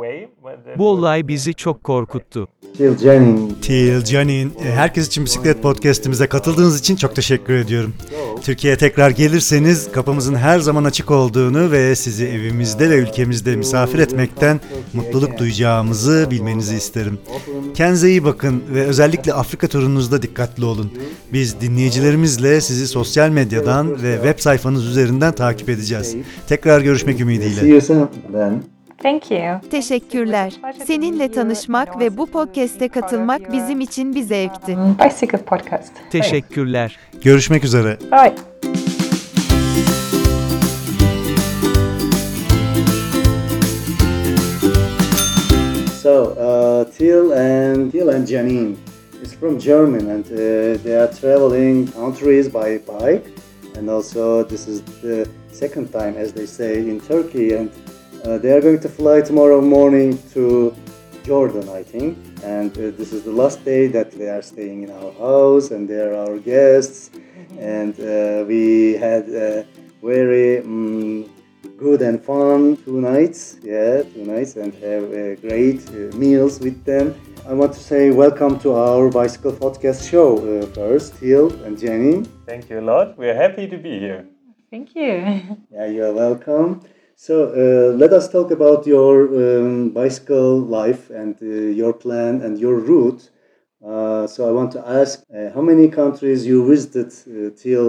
Bu 0.77 0.89
olay 0.89 1.27
bizi 1.27 1.53
çok 1.53 1.83
korkuttu. 1.83 2.47
Til, 3.61 4.03
Canin, 4.03 4.53
e, 4.65 4.71
herkes 4.71 5.07
için 5.07 5.25
bisiklet 5.25 5.61
podcastimize 5.61 6.27
katıldığınız 6.27 6.79
için 6.79 6.95
çok 6.95 7.15
teşekkür 7.15 7.53
ediyorum. 7.53 7.93
Türkiye'ye 8.41 8.77
tekrar 8.77 9.09
gelirseniz 9.09 9.91
kapımızın 9.91 10.35
her 10.35 10.59
zaman 10.59 10.83
açık 10.83 11.11
olduğunu 11.11 11.71
ve 11.71 11.95
sizi 11.95 12.25
evimizde 12.25 12.89
ve 12.89 12.95
ülkemizde 12.95 13.55
misafir 13.55 13.99
etmekten 13.99 14.59
mutluluk 14.93 15.37
duyacağımızı 15.37 16.27
bilmenizi 16.31 16.75
isterim. 16.75 17.19
Kendinize 17.73 18.09
iyi 18.09 18.23
bakın 18.23 18.63
ve 18.73 18.83
özellikle 18.83 19.20
Afrika 19.27 19.67
turunuzda 19.67 20.21
dikkatli 20.21 20.65
olun. 20.65 20.91
Biz 21.33 21.61
dinleyicilerimizle 21.61 22.61
sizi 22.61 22.87
sosyal 22.87 23.29
medyadan 23.29 24.03
ve 24.03 24.15
web 24.15 24.39
sayfanız 24.39 24.85
üzerinden 24.85 25.31
takip 25.31 25.69
edeceğiz. 25.69 26.15
Tekrar 26.47 26.81
görüşmek 26.81 27.17
see 27.17 27.23
ümidiyle. 27.23 27.67
you 27.67 27.81
soon 27.81 28.09
then. 28.31 28.63
Thank 29.03 29.31
you. 29.31 29.69
Teşekkürler. 29.71 30.53
Seninle 30.87 31.31
tanışmak 31.31 31.99
ve 31.99 32.17
bu 32.17 32.25
podcast'e 32.25 32.87
katılmak 32.87 33.53
bizim 33.53 33.81
için 33.81 34.15
bir 34.15 34.23
zevkti. 34.23 34.77
Bicycle 35.05 35.37
Podcast. 35.37 35.91
Teşekkürler. 36.11 36.97
Görüşmek 37.21 37.63
üzere. 37.63 37.97
Bye. 38.11 38.35
So 46.01 46.33
uh, 46.33 46.97
Till 46.97 47.31
and 47.31 47.91
Till 47.91 48.09
and 48.09 48.27
Janine 48.27 48.75
from 49.41 49.57
Germany, 49.59 50.07
and 50.07 50.25
uh, 50.27 50.77
they 50.83 50.95
are 50.95 51.11
traveling 51.11 51.91
countries 51.93 52.47
by 52.47 52.77
bike, 52.77 53.25
and 53.75 53.89
also 53.89 54.43
this 54.43 54.67
is 54.67 54.83
the 55.01 55.27
second 55.51 55.91
time, 55.91 56.15
as 56.15 56.31
they 56.31 56.45
say, 56.45 56.77
in 56.77 57.01
Turkey, 57.01 57.53
and 57.53 57.71
uh, 58.23 58.37
they 58.37 58.51
are 58.51 58.61
going 58.61 58.79
to 58.79 58.87
fly 58.87 59.19
tomorrow 59.19 59.59
morning 59.59 60.15
to 60.33 60.75
Jordan, 61.23 61.67
I 61.69 61.81
think, 61.81 62.19
and 62.43 62.71
uh, 62.77 62.91
this 62.99 63.11
is 63.11 63.23
the 63.23 63.31
last 63.31 63.65
day 63.65 63.87
that 63.87 64.11
they 64.11 64.29
are 64.29 64.43
staying 64.43 64.83
in 64.83 64.91
our 64.91 65.11
house, 65.13 65.71
and 65.71 65.89
they 65.89 65.99
are 66.05 66.13
our 66.23 66.37
guests, 66.37 67.09
and 67.57 67.99
uh, 67.99 68.45
we 68.47 68.93
had 68.93 69.25
very. 70.03 70.59
Um, 70.59 71.31
good 71.77 72.01
and 72.03 72.23
fun 72.23 72.77
two 72.85 73.01
nights 73.01 73.57
yeah 73.63 74.03
two 74.13 74.23
nights 74.23 74.55
and 74.55 74.71
have 74.75 75.03
uh, 75.03 75.33
great 75.47 75.81
meals 76.13 76.59
with 76.59 76.83
them 76.85 77.07
i 77.47 77.53
want 77.53 77.73
to 77.73 77.79
say 77.79 78.11
welcome 78.11 78.59
to 78.59 78.73
our 78.73 79.09
bicycle 79.09 79.51
podcast 79.51 80.09
show 80.09 80.37
uh, 80.37 80.65
first 80.67 81.15
Till 81.19 81.51
and 81.65 81.77
Janine 81.77 82.27
Thank 82.45 82.69
you 82.69 82.79
a 82.79 82.85
lot. 82.93 83.17
We're 83.17 83.35
happy 83.35 83.65
to 83.67 83.77
be 83.77 83.97
here. 83.99 84.25
Thank 84.69 84.93
you. 84.95 85.11
yeah 85.71 85.85
you're 85.85 86.13
welcome 86.13 86.81
so 87.15 87.33
uh, 87.49 87.93
let 87.97 88.11
us 88.13 88.29
talk 88.29 88.51
about 88.51 88.85
your 88.87 89.13
um, 89.43 89.89
bicycle 89.89 90.59
life 90.59 91.09
and 91.09 91.35
uh, 91.41 91.45
your 91.81 91.93
plan 91.93 92.41
and 92.41 92.59
your 92.59 92.75
route 92.75 93.29
uh, 93.85 94.25
so 94.27 94.47
i 94.47 94.51
want 94.51 94.71
to 94.71 94.81
ask 94.87 95.23
uh, 95.33 95.49
how 95.53 95.61
many 95.61 95.87
countries 95.89 96.45
you 96.45 96.65
visited 96.67 97.09
uh, 97.13 97.49
till 97.55 97.87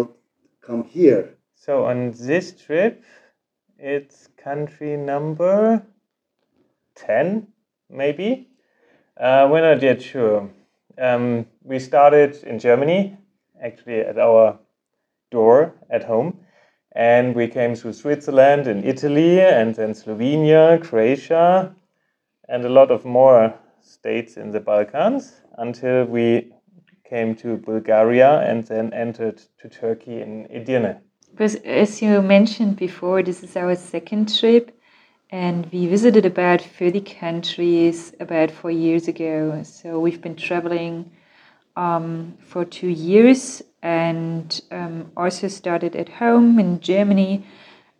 come 0.60 0.84
here 0.84 1.36
So 1.54 1.84
on 1.84 2.10
this 2.10 2.46
trip, 2.64 3.04
it's 3.78 4.28
country 4.36 4.96
number 4.96 5.86
10, 6.96 7.46
maybe. 7.88 8.51
Uh, 9.18 9.48
we're 9.50 9.60
not 9.60 9.82
yet 9.82 10.02
sure. 10.02 10.50
Um, 10.98 11.46
we 11.62 11.78
started 11.78 12.42
in 12.44 12.58
Germany, 12.58 13.16
actually 13.62 14.00
at 14.00 14.18
our 14.18 14.58
door 15.30 15.74
at 15.90 16.04
home, 16.04 16.40
and 16.94 17.34
we 17.34 17.48
came 17.48 17.74
through 17.74 17.92
Switzerland 17.92 18.66
and 18.66 18.84
Italy, 18.84 19.40
and 19.40 19.74
then 19.74 19.94
Slovenia, 19.94 20.82
Croatia, 20.82 21.74
and 22.48 22.64
a 22.64 22.68
lot 22.68 22.90
of 22.90 23.04
more 23.04 23.54
states 23.80 24.36
in 24.36 24.50
the 24.50 24.60
Balkans 24.60 25.40
until 25.58 26.04
we 26.04 26.52
came 27.08 27.34
to 27.36 27.56
Bulgaria 27.56 28.40
and 28.40 28.64
then 28.64 28.92
entered 28.92 29.42
to 29.60 29.68
Turkey 29.68 30.20
in 30.20 30.46
Edirne. 30.48 30.98
Because 31.30 31.56
as 31.64 32.02
you 32.02 32.22
mentioned 32.22 32.76
before, 32.76 33.22
this 33.22 33.42
is 33.42 33.56
our 33.56 33.74
second 33.74 34.34
trip, 34.38 34.70
and 35.32 35.66
we 35.72 35.86
visited 35.86 36.26
about 36.26 36.60
30 36.60 37.00
countries 37.00 38.12
about 38.20 38.50
four 38.50 38.70
years 38.70 39.08
ago. 39.08 39.62
So 39.64 39.98
we've 39.98 40.20
been 40.20 40.36
traveling 40.36 41.10
um, 41.74 42.36
for 42.38 42.66
two 42.66 42.90
years 42.90 43.62
and 43.82 44.60
um, 44.70 45.10
also 45.16 45.48
started 45.48 45.96
at 45.96 46.10
home 46.10 46.58
in 46.58 46.80
Germany 46.80 47.46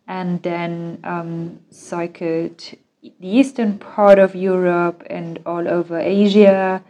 and 0.07 0.43
then 0.43 0.99
um, 1.03 1.59
cycled 1.71 2.63
the 3.01 3.13
eastern 3.19 3.79
part 3.79 4.19
of 4.19 4.35
Europe 4.35 5.01
and 5.09 5.39
all 5.47 5.67
over 5.67 5.97
Asia. 5.99 6.83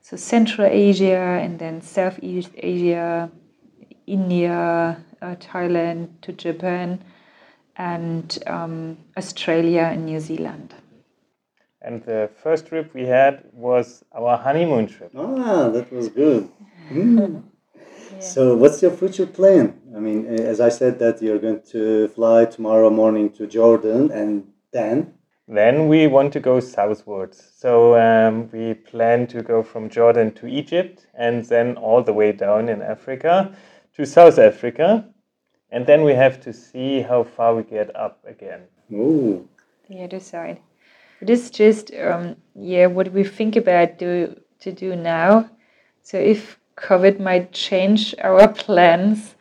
So 0.00 0.16
Central 0.16 0.68
Asia 0.70 1.40
and 1.42 1.58
then 1.58 1.82
Southeast 1.82 2.52
Asia, 2.56 3.30
India, 4.06 4.96
uh, 5.20 5.34
Thailand 5.34 6.08
to 6.22 6.32
Japan, 6.32 7.02
and 7.78 8.38
um, 8.46 8.98
Australia 9.16 9.88
and 9.92 10.04
New 10.04 10.20
Zealand. 10.20 10.74
And 11.80 12.02
the 12.02 12.28
first 12.42 12.66
trip 12.66 12.92
we 12.92 13.06
had 13.06 13.44
was 13.52 14.04
our 14.12 14.36
honeymoon 14.36 14.88
trip. 14.88 15.12
Ah, 15.16 15.68
that 15.68 15.92
was 15.92 16.08
good. 16.08 16.48
Mm. 16.90 17.42
So, 18.18 18.56
what's 18.56 18.80
your 18.80 18.90
future 18.92 19.26
plan? 19.26 19.78
I 19.94 20.00
mean, 20.00 20.26
uh, 20.26 20.42
as 20.42 20.58
I 20.58 20.70
said, 20.70 20.98
that 21.00 21.20
you're 21.20 21.38
going 21.38 21.60
to 21.72 22.08
fly 22.08 22.46
tomorrow 22.46 22.88
morning 22.88 23.28
to 23.32 23.46
Jordan, 23.46 24.10
and 24.10 24.48
then 24.72 25.12
Then 25.48 25.88
we 25.88 26.06
want 26.06 26.34
to 26.34 26.40
go 26.40 26.60
southwards. 26.60 27.42
So 27.56 27.96
um, 27.98 28.50
we 28.52 28.74
plan 28.74 29.26
to 29.28 29.42
go 29.42 29.62
from 29.62 29.88
Jordan 29.88 30.32
to 30.32 30.46
Egypt 30.46 31.06
and 31.14 31.42
then 31.46 31.76
all 31.78 32.02
the 32.02 32.12
way 32.12 32.32
down 32.32 32.68
in 32.68 32.82
Africa 32.82 33.56
to 33.96 34.04
South 34.04 34.38
Africa. 34.38 35.08
And 35.70 35.86
then 35.86 36.02
we 36.02 36.14
have 36.14 36.40
to 36.42 36.52
see 36.52 37.02
how 37.02 37.24
far 37.24 37.54
we 37.54 37.62
get 37.62 37.94
up 37.94 38.18
again. 38.26 38.62
oh, 38.94 39.46
The 39.88 40.02
other 40.04 40.20
side. 40.20 40.60
It 41.20 41.30
is 41.30 41.50
just 41.50 41.92
um, 41.94 42.36
yeah 42.54 42.86
what 42.86 43.12
we 43.12 43.24
think 43.24 43.56
about 43.56 43.98
do 43.98 44.40
to 44.60 44.72
do 44.72 44.94
now. 44.94 45.50
So 46.02 46.16
if 46.18 46.58
COVID 46.76 47.18
might 47.18 47.52
change 47.52 48.14
our 48.22 48.48
plans, 48.64 49.34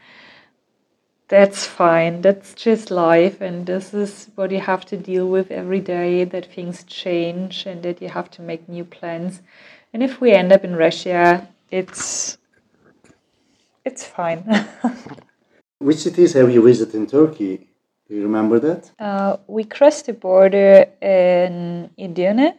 that's 1.28 1.66
fine. 1.66 2.22
That's 2.22 2.54
just 2.54 2.90
life, 2.90 3.42
and 3.42 3.66
this 3.66 3.94
is 3.94 4.30
what 4.36 4.52
you 4.52 4.62
have 4.62 4.86
to 4.86 4.98
deal 4.98 5.28
with 5.28 5.52
every 5.52 5.82
day. 5.82 6.24
That 6.24 6.52
things 6.52 6.84
change, 6.84 7.66
and 7.66 7.84
that 7.84 8.02
you 8.02 8.10
have 8.10 8.32
to 8.32 8.42
make 8.42 8.68
new 8.68 8.86
plans. 8.86 9.42
And 9.94 10.02
if 10.02 10.22
we 10.22 10.32
end 10.32 10.52
up 10.52 10.64
in 10.64 10.76
Russia, 10.76 11.48
it's 11.70 12.38
it's 13.86 14.06
fine. 14.06 14.68
Which 15.80 15.98
cities 15.98 16.34
have 16.34 16.52
you 16.52 16.62
visited 16.64 16.96
in 16.96 17.08
Turkey? 17.08 17.68
Do 18.08 18.16
you 18.16 18.24
remember 18.24 18.60
that? 18.60 18.92
uh, 19.00 19.38
we 19.48 19.64
crossed 19.66 20.06
the 20.06 20.14
border 20.14 20.86
in 21.02 21.90
Edirne 22.00 22.54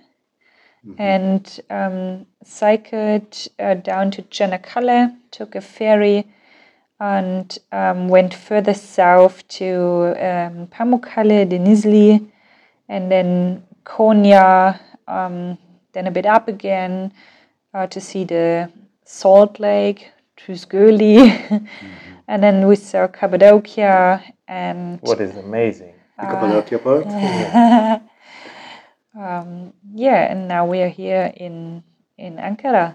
and 0.99 1.61
um, 1.71 2.27
cycled 2.45 3.49
uh, 3.59 3.75
down 3.75 4.11
to 4.13 4.23
Çanakkale, 4.23 5.17
took 5.31 5.55
a 5.55 5.61
ferry, 5.61 6.27
and 7.01 7.59
um, 7.73 8.09
went 8.09 8.35
further 8.35 8.75
south 8.75 9.47
to 9.49 10.15
um, 10.19 10.67
Pamukkale, 10.69 11.47
Denizli, 11.49 12.31
and 12.89 13.11
then 13.11 13.63
Konya, 13.85 14.79
um, 15.07 15.59
then 15.93 16.07
a 16.07 16.11
bit 16.11 16.27
up 16.27 16.49
again 16.49 17.13
uh, 17.75 17.87
to 17.87 18.01
see 18.01 18.25
the 18.25 18.71
Salt 19.05 19.59
Lake, 19.61 20.11
Tuz 20.37 20.65
Gölü, 20.67 21.67
and 22.29 22.43
then 22.43 22.69
we 22.69 22.77
saw 22.77 23.09
Cappadocia 23.09 24.23
and 24.47 25.01
What 25.01 25.21
is 25.21 25.35
amazing. 25.37 25.95
The 26.19 26.27
Cappadocia 26.27 26.79
part? 26.79 27.07
um, 29.19 29.73
yeah, 29.95 30.31
and 30.31 30.47
now 30.47 30.67
we 30.67 30.83
are 30.83 30.89
here 30.89 31.33
in 31.35 31.83
in 32.19 32.37
Ankara. 32.37 32.95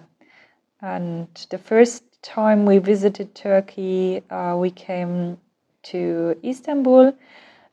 And 0.81 1.27
the 1.49 1.57
first 1.57 2.03
time 2.21 2.65
we 2.65 2.77
visited 2.77 3.33
Turkey, 3.33 4.21
uh, 4.29 4.55
we 4.57 4.69
came 4.69 5.37
to 5.83 6.37
Istanbul 6.43 7.13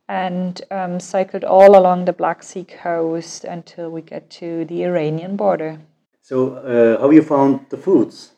and 0.09 0.63
um, 0.71 0.99
cycled 0.99 1.45
all 1.45 1.77
along 1.77 2.05
the 2.05 2.13
Black 2.13 2.43
Sea 2.43 2.65
coast 2.65 3.45
until 3.45 3.91
we 3.91 4.01
get 4.03 4.31
to 4.31 4.65
the 4.65 4.85
Iranian 4.85 5.37
border. 5.37 5.81
So, 6.23 6.55
uh, 6.55 7.01
how 7.01 7.11
you 7.11 7.23
found 7.23 7.67
the 7.71 7.77
foods? 7.77 8.31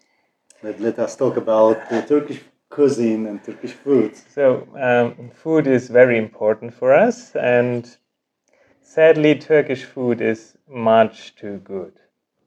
Let, 0.62 0.80
let 0.80 0.98
us 0.98 1.16
talk 1.16 1.36
about 1.36 1.88
the 1.90 2.02
Turkish 2.02 2.40
cuisine 2.72 3.26
and 3.26 3.44
Turkish 3.44 3.72
foods. 3.72 4.24
So, 4.34 4.66
um, 4.88 5.30
food 5.30 5.66
is 5.66 5.88
very 5.88 6.16
important 6.18 6.72
for 6.74 6.94
us, 6.94 7.36
and 7.36 7.82
sadly, 8.80 9.34
Turkish 9.34 9.84
food 9.84 10.20
is 10.20 10.56
much 10.68 11.34
too 11.36 11.58
good 11.58 11.92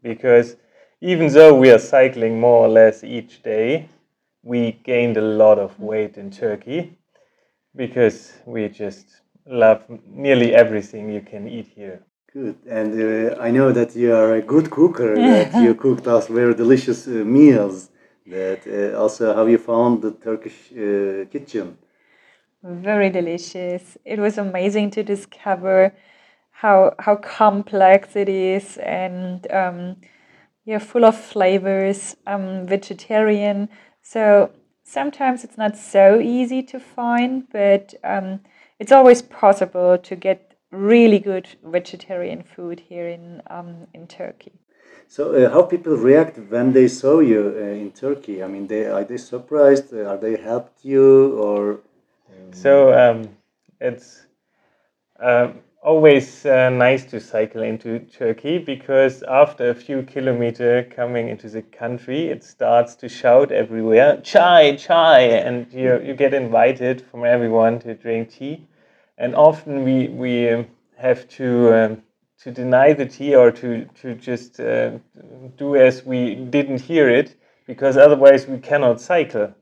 because 0.01 0.57
even 1.01 1.27
though 1.31 1.53
we 1.53 1.69
are 1.71 1.79
cycling 1.79 2.39
more 2.39 2.65
or 2.65 2.69
less 2.69 3.03
each 3.03 3.43
day, 3.43 3.89
we 4.43 4.71
gained 4.83 5.17
a 5.17 5.27
lot 5.43 5.57
of 5.59 5.79
weight 5.79 6.17
in 6.17 6.31
Turkey 6.31 6.97
because 7.75 8.33
we 8.45 8.69
just 8.69 9.05
love 9.45 9.83
nearly 10.07 10.55
everything 10.55 11.09
you 11.09 11.21
can 11.21 11.47
eat 11.47 11.67
here. 11.67 12.01
Good. 12.33 12.57
And 12.67 12.89
uh, 13.01 13.35
I 13.39 13.51
know 13.51 13.71
that 13.71 13.95
you 13.95 14.13
are 14.13 14.33
a 14.35 14.41
good 14.41 14.69
cooker, 14.69 15.15
that 15.15 15.53
you 15.63 15.75
cooked 15.75 16.07
us 16.07 16.27
very 16.27 16.53
delicious 16.53 17.07
uh, 17.07 17.11
meals. 17.11 17.89
That 18.27 18.65
uh, 18.65 18.97
also 18.99 19.35
how 19.35 19.45
you 19.45 19.57
found 19.57 20.01
the 20.01 20.11
Turkish 20.11 20.71
uh, 20.71 21.25
kitchen. 21.31 21.77
Very 22.63 23.11
delicious. 23.11 23.97
It 24.03 24.19
was 24.19 24.39
amazing 24.39 24.91
to 24.91 25.03
discover 25.03 25.93
how 26.51 26.95
how 26.97 27.17
complex 27.17 28.15
it 28.15 28.29
is 28.29 28.77
and 28.77 29.45
um, 29.51 29.97
yeah, 30.65 30.79
full 30.79 31.05
of 31.05 31.15
flavors. 31.15 32.15
I'm 32.25 32.65
vegetarian, 32.65 33.69
so 34.01 34.49
sometimes 34.83 35.43
it's 35.43 35.57
not 35.57 35.77
so 35.77 36.19
easy 36.19 36.63
to 36.63 36.79
find, 36.79 37.47
but 37.51 37.93
um, 38.03 38.39
it's 38.79 38.91
always 38.91 39.21
possible 39.21 39.97
to 39.99 40.15
get 40.15 40.57
really 40.71 41.19
good 41.19 41.47
vegetarian 41.63 42.41
food 42.43 42.79
here 42.79 43.07
in 43.07 43.41
um, 43.51 43.87
in 43.93 44.07
Turkey. 44.07 44.53
So, 45.07 45.33
uh, 45.33 45.49
how 45.49 45.63
people 45.63 45.95
react 45.95 46.37
when 46.49 46.73
they 46.73 46.87
saw 46.87 47.19
you 47.19 47.53
uh, 47.55 47.61
in 47.61 47.91
Turkey? 47.91 48.43
I 48.43 48.47
mean, 48.47 48.67
they 48.67 48.85
are 48.85 49.03
they 49.03 49.17
surprised? 49.17 49.93
Uh, 49.93 50.05
are 50.05 50.17
they 50.17 50.35
helped 50.37 50.83
you 50.83 51.37
or? 51.39 51.79
So 52.51 52.93
um, 52.93 53.29
it's 53.81 54.25
um, 55.19 55.59
always 55.85 56.45
uh, 56.45 56.69
nice 56.69 57.05
to 57.05 57.19
cycle 57.19 57.61
into 57.61 57.99
Turkey 57.99 58.57
because 58.57 59.23
after 59.23 59.69
a 59.69 59.75
few 59.75 60.01
kilometer 60.01 60.83
coming 60.83 61.29
into 61.29 61.47
the 61.47 61.61
country, 61.61 62.27
it 62.27 62.43
starts 62.43 62.95
to 62.95 63.07
shout 63.07 63.51
everywhere, 63.51 64.19
chai, 64.21 64.75
chai, 64.75 65.21
and 65.21 65.71
you, 65.71 66.01
you 66.01 66.15
get 66.15 66.33
invited 66.33 67.01
from 67.11 67.23
everyone 67.23 67.79
to 67.79 67.93
drink 67.93 68.31
tea. 68.31 68.67
And 69.17 69.35
often 69.35 69.83
we, 69.83 70.07
we 70.07 70.49
um, 70.49 70.67
have 70.97 71.27
to, 71.29 71.73
um, 71.73 72.03
to 72.43 72.51
deny 72.51 72.93
the 72.93 73.05
tea 73.05 73.35
or 73.35 73.51
to, 73.51 73.85
to 74.01 74.15
just 74.15 74.59
uh, 74.59 74.91
do 75.57 75.75
as 75.75 76.05
we 76.05 76.35
didn't 76.35 76.81
hear 76.81 77.09
it 77.09 77.35
because 77.65 77.97
otherwise 77.97 78.47
we 78.47 78.57
cannot 78.59 79.01
cycle 79.01 79.53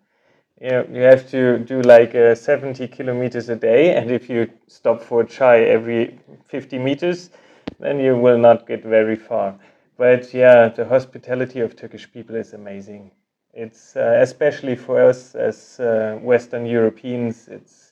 you, 0.63 0.69
know, 0.69 0.87
you 0.91 1.01
have 1.01 1.29
to 1.31 1.59
do 1.59 1.81
like 1.81 2.15
uh, 2.15 2.35
70 2.35 2.87
kilometers 2.87 3.49
a 3.49 3.55
day, 3.55 3.95
and 3.95 4.09
if 4.09 4.29
you 4.29 4.49
stop 4.67 5.01
for 5.01 5.23
chai 5.23 5.59
every 5.59 6.17
50 6.47 6.79
meters, 6.79 7.31
then 7.79 7.99
you 7.99 8.17
will 8.17 8.37
not 8.37 8.65
get 8.65 8.83
very 8.83 9.15
far. 9.15 9.59
But 9.97 10.33
yeah, 10.33 10.69
the 10.69 10.85
hospitality 10.85 11.59
of 11.59 11.75
Turkish 11.75 12.11
people 12.11 12.35
is 12.35 12.53
amazing. 12.53 13.11
It's 13.53 13.95
uh, 13.95 14.19
especially 14.21 14.75
for 14.75 15.03
us 15.03 15.35
as 15.35 15.79
uh, 15.79 16.17
Western 16.21 16.65
Europeans. 16.65 17.47
It's 17.49 17.91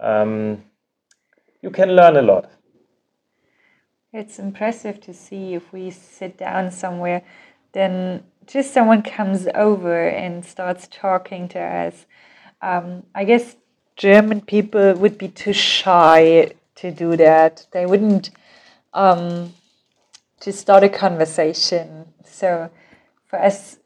um, 0.00 0.64
you 1.62 1.70
can 1.70 1.94
learn 1.94 2.16
a 2.16 2.22
lot. 2.22 2.50
It's 4.18 4.40
impressive 4.40 5.00
to 5.02 5.14
see 5.14 5.54
if 5.54 5.72
we 5.72 5.92
sit 5.92 6.36
down 6.36 6.72
somewhere, 6.72 7.22
then 7.70 8.24
just 8.48 8.74
someone 8.74 9.02
comes 9.02 9.46
over 9.54 10.08
and 10.08 10.44
starts 10.44 10.88
talking 10.90 11.46
to 11.50 11.60
us. 11.60 12.04
Um, 12.60 13.04
I 13.14 13.22
guess 13.22 13.54
German 13.94 14.40
people 14.40 14.94
would 14.94 15.18
be 15.18 15.28
too 15.28 15.52
shy 15.52 16.50
to 16.74 16.90
do 16.90 17.16
that. 17.16 17.68
They 17.70 17.86
wouldn't 17.86 18.30
um, 18.92 19.54
to 20.40 20.52
start 20.52 20.82
a 20.82 20.88
conversation. 20.88 22.06
So 22.24 22.70
for 23.26 23.38
us, 23.38 23.78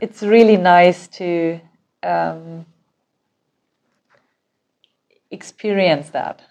it's 0.00 0.20
really 0.20 0.56
nice 0.56 1.06
to 1.20 1.60
um, 2.02 2.66
experience 5.30 6.10
that. 6.10 6.42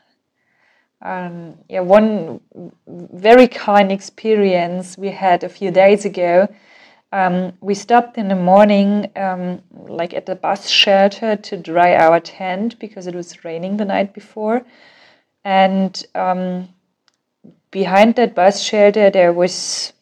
Um, 1.05 1.59
yeah, 1.69 1.81
one 1.81 2.41
very 2.87 3.47
kind 3.47 3.91
experience 3.91 4.97
we 4.97 5.09
had 5.11 5.43
a 5.43 5.49
few 5.49 5.69
days 5.69 6.03
ago. 6.03 6.47
Um, 7.11 7.53
we 7.61 7.75
stopped 7.75 8.17
in 8.17 8.27
the 8.27 8.35
morning, 8.35 9.11
um, 9.15 9.61
like 9.71 10.15
at 10.15 10.25
the 10.25 10.35
bus 10.35 10.67
shelter, 10.67 11.35
to 11.35 11.57
dry 11.57 11.95
our 11.95 12.19
tent 12.19 12.79
because 12.79 13.05
it 13.05 13.13
was 13.13 13.45
raining 13.45 13.77
the 13.77 13.85
night 13.85 14.15
before. 14.15 14.65
And 15.43 16.03
um, 16.15 16.69
behind 17.69 18.15
that 18.15 18.33
bus 18.33 18.63
shelter, 18.63 19.11
there 19.11 19.31
was 19.31 19.93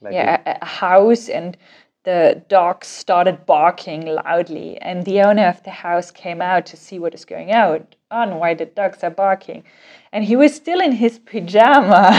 Like 0.00 0.14
yeah, 0.14 0.40
a, 0.46 0.58
a 0.62 0.64
house, 0.64 1.28
and 1.28 1.56
the 2.04 2.42
dogs 2.48 2.88
started 2.88 3.44
barking 3.46 4.06
loudly. 4.06 4.78
And 4.78 5.04
the 5.04 5.20
owner 5.20 5.46
of 5.48 5.62
the 5.64 5.70
house 5.70 6.10
came 6.10 6.40
out 6.40 6.64
to 6.66 6.76
see 6.76 6.98
what 6.98 7.14
is 7.14 7.26
going 7.26 7.52
out 7.52 7.94
on, 8.12 8.38
why 8.38 8.54
the 8.54 8.66
dogs 8.66 9.02
are 9.02 9.10
barking. 9.10 9.64
And 10.12 10.24
he 10.24 10.36
was 10.36 10.54
still 10.54 10.80
in 10.80 10.92
his 10.92 11.18
pajama. 11.18 12.10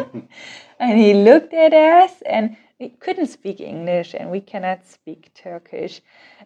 and 0.80 0.98
he 0.98 1.14
looked 1.14 1.54
at 1.54 1.72
us, 1.72 2.22
and 2.26 2.56
we 2.80 2.88
couldn't 2.88 3.28
speak 3.28 3.60
English, 3.60 4.14
and 4.14 4.30
we 4.30 4.40
cannot 4.40 4.86
speak 4.86 5.30
Turkish. 5.34 6.00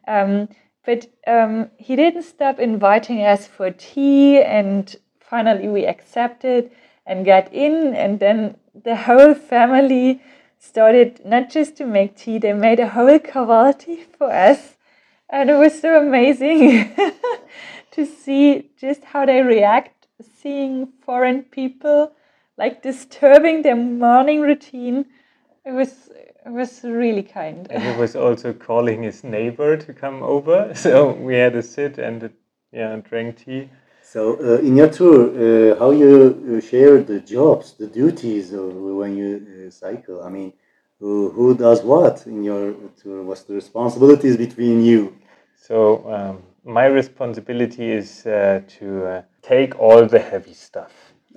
Um, 0.07 0.49
but 0.85 1.07
um, 1.27 1.71
he 1.79 1.97
didn't 1.97 2.23
stop 2.23 2.59
inviting 2.59 3.23
us 3.23 3.47
for 3.47 3.71
tea, 3.71 4.43
and 4.43 4.95
finally 5.21 5.69
we 5.69 5.87
accepted 5.87 6.71
and 7.07 7.25
got 7.25 7.53
in, 7.53 7.95
and 7.95 8.21
then 8.21 8.57
the 8.85 8.97
whole 8.97 9.35
family 9.35 10.21
started 10.59 11.21
not 11.25 11.51
just 11.51 11.77
to 11.77 11.87
make 11.87 12.17
tea, 12.17 12.39
they 12.39 12.53
made 12.53 12.81
a 12.81 12.89
whole 12.89 13.19
kahvaltı 13.19 14.05
for 14.19 14.31
us. 14.31 14.77
And 15.29 15.51
it 15.51 15.57
was 15.57 15.81
so 15.81 16.01
amazing 16.01 16.95
to 17.97 18.05
see 18.05 18.71
just 18.79 19.03
how 19.05 19.25
they 19.25 19.41
react 19.41 20.07
seeing 20.21 20.89
foreign 21.05 21.43
people 21.43 22.13
like 22.59 22.83
disturbing 22.83 23.63
their 23.63 23.77
morning 23.77 24.41
routine. 24.43 25.07
It 25.65 25.73
was 25.73 26.11
it 26.47 26.53
was 26.53 26.85
really 26.85 27.23
kind. 27.23 27.67
and 27.71 27.83
he 27.83 27.93
was 27.99 28.15
also 28.15 28.53
calling 28.53 29.03
his 29.03 29.25
neighbor 29.25 29.77
to 29.77 29.93
come 29.93 30.23
over. 30.23 30.73
So 30.87 31.13
we 31.13 31.35
had 31.35 31.57
a 31.57 31.63
sit 31.63 31.99
and 31.99 32.25
uh, 32.25 32.29
yeah, 32.73 32.97
drank 33.09 33.45
tea. 33.45 33.69
So, 34.03 34.21
uh, 34.41 34.69
in 34.69 34.77
your 34.77 34.89
tour, 34.89 35.19
uh, 35.35 35.79
how 35.81 35.91
you 35.91 36.15
uh, 36.15 36.61
share 36.61 37.03
the 37.03 37.19
jobs, 37.21 37.73
the 37.73 37.89
duties 37.89 38.53
when 38.53 39.17
you 39.17 39.31
uh, 39.35 39.71
cycle? 39.71 40.23
I 40.23 40.29
mean, 40.29 40.53
who, 41.01 41.31
who 41.31 41.57
does 41.57 41.83
what 41.83 42.25
in 42.27 42.45
your 42.45 42.75
tour? 43.03 43.23
What's 43.25 43.43
the 43.43 43.55
responsibilities 43.55 44.37
between 44.37 44.85
you? 44.85 45.17
So 45.57 45.77
um, 46.15 46.43
my 46.67 46.87
responsibility 46.87 47.93
is 47.93 48.27
uh, 48.27 48.61
to 48.67 49.07
uh, 49.07 49.23
take 49.41 49.79
all 49.79 50.05
the 50.05 50.19
heavy 50.19 50.53
stuff. 50.53 50.93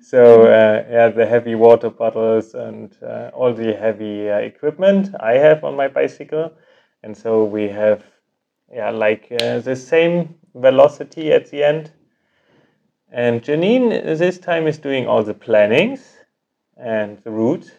so 0.00 0.42
uh, 0.42 0.84
yeah, 0.88 1.08
the 1.08 1.26
heavy 1.28 1.56
water 1.56 1.90
bottles 1.90 2.54
and 2.54 2.96
uh, 3.02 3.30
all 3.34 3.52
the 3.52 3.74
heavy 3.74 4.30
uh, 4.30 4.38
equipment 4.38 5.14
I 5.18 5.32
have 5.32 5.64
on 5.64 5.74
my 5.76 5.88
bicycle, 5.88 6.52
and 7.02 7.16
so 7.16 7.44
we 7.44 7.68
have 7.68 8.04
yeah 8.72 8.90
like 8.90 9.26
uh, 9.32 9.58
the 9.58 9.74
same 9.74 10.36
velocity 10.54 11.32
at 11.32 11.50
the 11.50 11.64
end. 11.64 11.90
And 13.10 13.42
Janine 13.42 14.18
this 14.18 14.38
time 14.38 14.66
is 14.68 14.78
doing 14.78 15.08
all 15.08 15.24
the 15.24 15.34
plannings 15.34 16.16
and 16.76 17.18
the 17.24 17.30
route, 17.30 17.72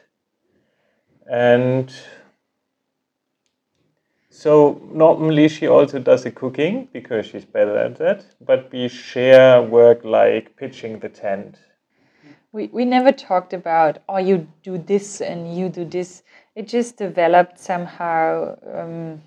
and 1.30 1.94
so 4.38 4.80
normally 4.94 5.48
she 5.48 5.68
also 5.68 5.98
does 5.98 6.24
the 6.24 6.30
cooking 6.30 6.88
because 6.94 7.26
she's 7.26 7.44
better 7.44 7.76
at 7.76 7.98
that. 7.98 8.24
But 8.40 8.72
we 8.72 8.88
share 8.88 9.64
work 9.64 10.04
like 10.04 10.56
pitching 10.56 11.00
the 11.00 11.10
tent. 11.10 11.58
We, 12.52 12.68
we 12.68 12.86
never 12.86 13.12
talked 13.12 13.54
about, 13.54 13.98
oh, 14.08 14.20
you 14.20 14.48
do 14.62 14.78
this 14.78 15.22
and 15.22 15.58
you 15.58 15.70
do 15.70 15.86
this. 15.86 16.22
It 16.54 16.68
just 16.68 16.98
developed 16.98 17.60
somehow 17.60 18.56
um, 18.76 19.24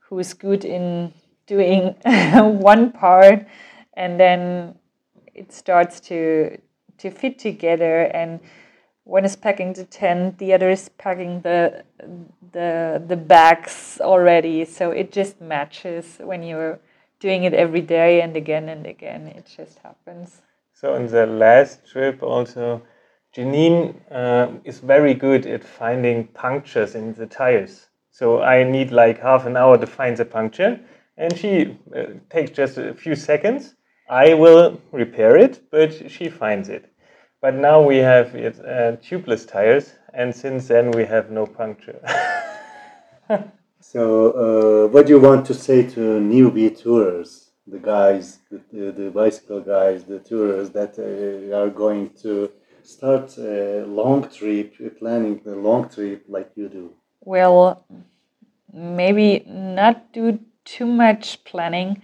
who 0.00 0.18
is 0.18 0.34
good 0.34 0.66
in 0.66 1.14
doing 1.46 1.94
one 2.60 2.92
part 2.92 3.46
and 3.94 4.20
then 4.20 4.74
it 5.34 5.52
starts 5.52 6.00
to 6.00 6.58
to 6.98 7.10
fit 7.10 7.38
together 7.38 8.02
and 8.12 8.40
one 9.08 9.24
is 9.24 9.36
packing 9.36 9.72
the 9.72 9.84
tent, 9.84 10.36
the 10.36 10.52
other 10.52 10.68
is 10.68 10.90
packing 10.98 11.40
the 11.40 11.82
the 12.52 13.02
the 13.06 13.16
bags 13.16 13.98
already. 14.02 14.66
So 14.66 14.90
it 14.90 15.10
just 15.12 15.40
matches 15.40 16.18
when 16.20 16.42
you're 16.42 16.78
doing 17.18 17.44
it 17.44 17.54
every 17.54 17.80
day 17.80 18.20
and 18.20 18.36
again 18.36 18.68
and 18.68 18.86
again. 18.86 19.26
It 19.28 19.46
just 19.56 19.78
happens. 19.78 20.42
So 20.74 20.94
in 20.94 21.06
the 21.06 21.26
last 21.26 21.90
trip, 21.90 22.22
also, 22.22 22.82
Janine 23.34 23.94
uh, 24.10 24.48
is 24.64 24.80
very 24.80 25.14
good 25.14 25.46
at 25.46 25.64
finding 25.64 26.26
punctures 26.26 26.94
in 26.94 27.14
the 27.14 27.26
tires. 27.26 27.86
So 28.10 28.42
I 28.42 28.62
need 28.62 28.90
like 28.90 29.22
half 29.22 29.46
an 29.46 29.56
hour 29.56 29.78
to 29.78 29.86
find 29.86 30.18
the 30.18 30.26
puncture, 30.26 30.78
and 31.16 31.34
she 31.34 31.78
uh, 31.96 32.02
takes 32.28 32.50
just 32.50 32.76
a 32.76 32.92
few 32.92 33.16
seconds. 33.16 33.74
I 34.10 34.34
will 34.34 34.80
repair 34.92 35.36
it, 35.38 35.62
but 35.70 36.10
she 36.10 36.28
finds 36.28 36.68
it. 36.68 36.92
But 37.40 37.54
now 37.54 37.80
we 37.80 37.98
have 37.98 38.34
it, 38.34 38.58
uh, 38.58 38.96
tubeless 38.96 39.46
tires, 39.46 39.94
and 40.12 40.34
since 40.34 40.66
then 40.66 40.90
we 40.90 41.04
have 41.04 41.30
no 41.30 41.46
puncture. 41.46 42.00
so, 43.80 44.32
uh, 44.32 44.88
what 44.88 45.06
do 45.06 45.12
you 45.12 45.20
want 45.20 45.46
to 45.46 45.54
say 45.54 45.84
to 45.84 46.00
newbie 46.00 46.76
tourers, 46.76 47.50
the 47.68 47.78
guys, 47.78 48.40
the, 48.50 48.60
the, 48.72 48.90
the 48.90 49.10
bicycle 49.10 49.60
guys, 49.60 50.02
the 50.02 50.18
tourers 50.18 50.70
that 50.70 50.98
uh, 50.98 51.56
are 51.56 51.70
going 51.70 52.10
to 52.22 52.50
start 52.82 53.38
a 53.38 53.84
long 53.86 54.28
trip, 54.28 54.74
planning 54.98 55.40
the 55.44 55.54
long 55.54 55.88
trip 55.88 56.24
like 56.26 56.50
you 56.56 56.68
do? 56.68 56.92
Well, 57.20 57.84
maybe 58.72 59.44
not 59.46 60.12
do 60.12 60.40
too 60.64 60.86
much 60.86 61.44
planning 61.44 62.02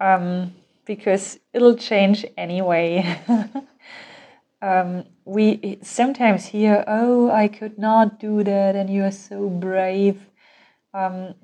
um, 0.00 0.54
because 0.84 1.38
it'll 1.52 1.76
change 1.76 2.26
anyway. 2.36 3.20
um, 4.62 5.04
we 5.24 5.78
sometimes 5.82 6.46
hear, 6.46 6.84
"Oh, 6.86 7.30
I 7.30 7.48
could 7.48 7.78
not 7.78 8.20
do 8.20 8.44
that," 8.44 8.76
and 8.76 8.88
you 8.88 9.02
are 9.04 9.10
so 9.10 9.48
brave. 9.50 10.30
Um, 10.94 11.34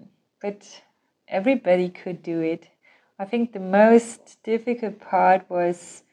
but 0.41 0.83
everybody 1.27 1.89
could 1.89 2.23
do 2.23 2.41
it. 2.41 2.69
I 3.19 3.25
think 3.25 3.53
the 3.53 3.61
most 3.61 4.43
difficult 4.45 5.01
part 5.01 5.51
was 5.51 6.05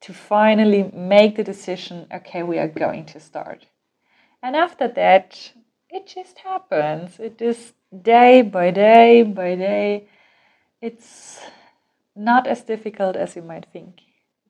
to 0.00 0.14
finally 0.14 0.90
make 0.94 1.36
the 1.36 1.44
decision. 1.44 2.06
Okay, 2.14 2.42
we 2.44 2.58
are 2.58 2.68
going 2.68 3.04
to 3.06 3.20
start, 3.20 3.66
and 4.42 4.54
after 4.54 4.88
that, 4.88 5.52
it 5.90 6.06
just 6.06 6.38
happens. 6.38 7.18
It 7.18 7.42
is 7.42 7.72
day 8.02 8.42
by 8.42 8.70
day 8.70 9.24
by 9.24 9.56
day. 9.56 10.08
It's 10.80 11.40
not 12.14 12.46
as 12.46 12.62
difficult 12.62 13.16
as 13.16 13.34
you 13.34 13.42
might 13.42 13.66
think. 13.72 14.05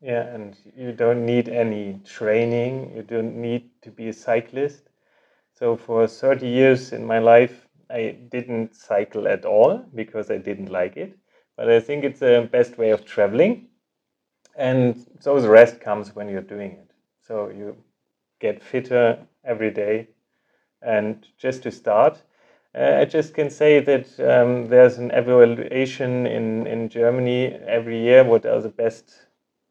Yeah, 0.07 0.23
and 0.23 0.57
you 0.77 0.93
don't 0.93 1.27
need 1.27 1.49
any 1.49 2.01
training. 2.05 2.93
You 2.95 3.03
don't 3.03 3.35
need 3.43 3.71
to 3.83 3.91
be 3.91 4.09
a 4.09 4.13
cyclist. 4.13 4.85
So 5.53 5.77
for 5.77 6.07
30 6.07 6.47
years 6.49 6.93
in 6.93 7.05
my 7.05 7.19
life, 7.19 7.67
I 7.91 8.17
didn't 8.31 8.77
cycle 8.77 9.27
at 9.27 9.45
all 9.45 9.79
because 9.97 10.31
I 10.31 10.39
didn't 10.39 10.71
like 10.71 10.97
it. 10.97 11.19
But 11.57 11.69
I 11.71 11.81
think 11.81 12.05
it's 12.05 12.21
the 12.21 12.49
best 12.53 12.79
way 12.79 12.91
of 12.91 13.05
traveling. 13.05 13.69
And 14.57 15.07
so 15.21 15.41
the 15.41 15.51
rest 15.51 15.81
comes 15.81 16.15
when 16.15 16.29
you're 16.29 16.43
doing 16.57 16.73
it. 16.73 16.93
So 17.27 17.51
you 17.51 17.77
get 18.41 18.63
fitter 18.63 19.19
every 19.45 19.73
day. 19.73 20.09
And 20.83 21.27
just 21.39 21.65
to 21.65 21.73
start, 21.73 22.23
uh, 22.75 22.99
I 23.01 23.07
just 23.07 23.35
can 23.35 23.51
say 23.51 23.81
that 23.81 24.21
um, 24.21 24.69
there's 24.69 24.99
an 24.99 25.11
evaluation 25.13 26.27
in, 26.27 26.67
in 26.69 26.89
Germany 26.91 27.55
every 27.67 28.01
year 28.03 28.25
what 28.25 28.47
are 28.47 28.61
the 28.63 28.71
best 28.71 29.26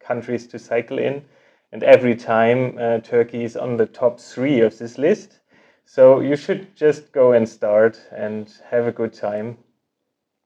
countries 0.05 0.47
to 0.47 0.59
cycle 0.59 0.99
in. 0.99 1.23
And 1.71 1.83
every 1.83 2.15
time 2.15 2.77
uh, 2.79 2.99
Turkey 2.99 3.43
is 3.43 3.57
on 3.57 3.77
the 3.77 3.85
top 3.85 4.19
three 4.19 4.61
of 4.61 4.77
this 4.77 4.97
list. 4.97 5.39
So 5.85 6.19
you 6.19 6.35
should 6.35 6.75
just 6.75 7.11
go 7.11 7.33
and 7.33 7.47
start 7.47 7.99
and 8.11 8.51
have 8.69 8.87
a 8.87 8.91
good 8.91 9.13
time. 9.13 9.57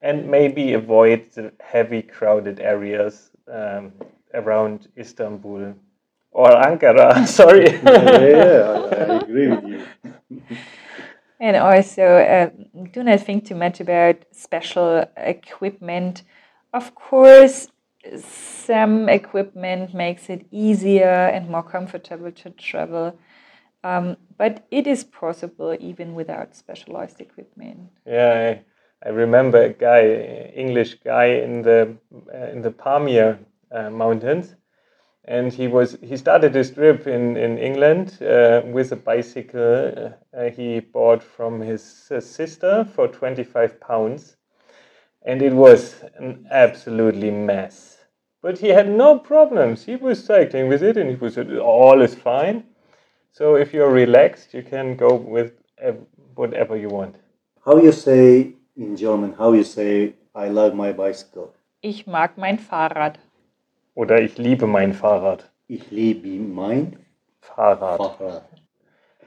And 0.02 0.30
maybe 0.30 0.74
avoid 0.74 1.32
the 1.34 1.52
heavy 1.60 2.02
crowded 2.02 2.60
areas 2.60 3.32
um, 3.52 3.92
around 4.34 4.88
Istanbul 4.98 5.76
or 6.32 6.50
Ankara. 6.50 7.28
Sorry. 7.40 7.72
yeah, 7.84 8.20
yeah, 8.20 8.72
I, 8.72 9.14
I 9.14 9.16
agree 9.18 9.48
with 9.50 9.66
you. 9.66 10.48
And 11.42 11.56
also, 11.56 12.04
uh, 12.04 12.50
do 12.92 13.02
not 13.02 13.22
think 13.22 13.46
too 13.46 13.56
much 13.56 13.80
about 13.80 14.18
special 14.32 15.06
equipment. 15.16 16.24
Of 16.74 16.94
course, 16.96 17.70
some 18.18 19.10
equipment 19.10 19.94
makes 19.94 20.30
it 20.30 20.46
easier 20.52 21.30
and 21.34 21.50
more 21.50 21.64
comfortable 21.64 22.32
to 22.32 22.50
travel. 22.52 23.18
Um, 23.84 24.18
but 24.38 24.66
it 24.72 24.88
is 24.88 25.04
possible 25.04 25.76
even 25.80 26.14
without 26.14 26.56
specialized 26.56 27.22
equipment. 27.22 27.90
Yeah, 28.06 28.60
I, 29.04 29.08
I 29.08 29.12
remember 29.12 29.62
a 29.62 29.70
guy, 29.70 30.52
English 30.54 30.96
guy 30.96 31.26
in 31.26 31.62
the 31.62 31.96
uh, 32.34 32.48
in 32.52 32.62
the 32.62 32.72
Pamir 32.72 33.40
uh, 33.72 33.90
mountains, 33.90 34.56
and 35.24 35.54
he 35.54 35.68
was 35.68 35.98
he 36.02 36.18
started 36.18 36.54
his 36.54 36.72
trip 36.72 37.08
in 37.08 37.38
in 37.38 37.58
England 37.58 38.22
uh, 38.22 38.62
with 38.66 38.92
a 38.92 38.98
bicycle 38.98 40.14
uh, 40.34 40.50
he 40.50 40.82
bought 40.82 41.24
from 41.24 41.62
his 41.62 41.82
sister 42.20 42.84
for 42.84 43.08
twenty 43.08 43.46
five 43.46 43.80
pounds, 43.80 44.36
and 45.26 45.42
it 45.42 45.54
was 45.54 46.04
an 46.18 46.48
absolutely 46.52 47.32
mess. 47.32 47.98
But 48.42 48.58
he 48.58 48.70
had 48.70 48.90
no 48.90 49.20
problems. 49.20 49.84
He 49.84 49.96
was 49.98 50.24
cycling 50.24 50.70
with 50.70 50.82
it, 50.82 50.98
and 50.98 51.10
he 51.10 51.16
was 51.16 51.38
all 51.38 52.02
is 52.02 52.16
fine. 52.16 52.64
So 53.32 53.56
if 53.56 53.74
you're 53.74 53.92
relaxed, 53.92 54.54
you 54.54 54.64
can 54.64 54.96
go 54.96 55.16
with 55.16 55.52
whatever 56.36 56.78
you 56.78 56.90
want. 56.90 57.16
How 57.66 57.78
you 57.78 57.92
say 57.92 58.54
in 58.78 58.96
German? 58.96 59.34
How 59.34 59.54
you 59.54 59.64
say 59.64 60.14
I 60.34 60.48
love 60.48 60.74
my 60.74 60.92
bicycle? 60.94 61.54
Ich 61.82 62.08
mag 62.08 62.38
mein 62.38 62.58
Fahrrad. 62.58 63.20
Oder 63.96 64.22
ich 64.22 64.38
liebe 64.38 64.68
mein 64.68 64.94
Fahrrad. 64.94 65.50
Ich 65.68 65.92
liebe 65.92 66.40
mein 66.40 66.98
Fahrrad. 67.42 67.98
Fahrrad. 67.98 68.44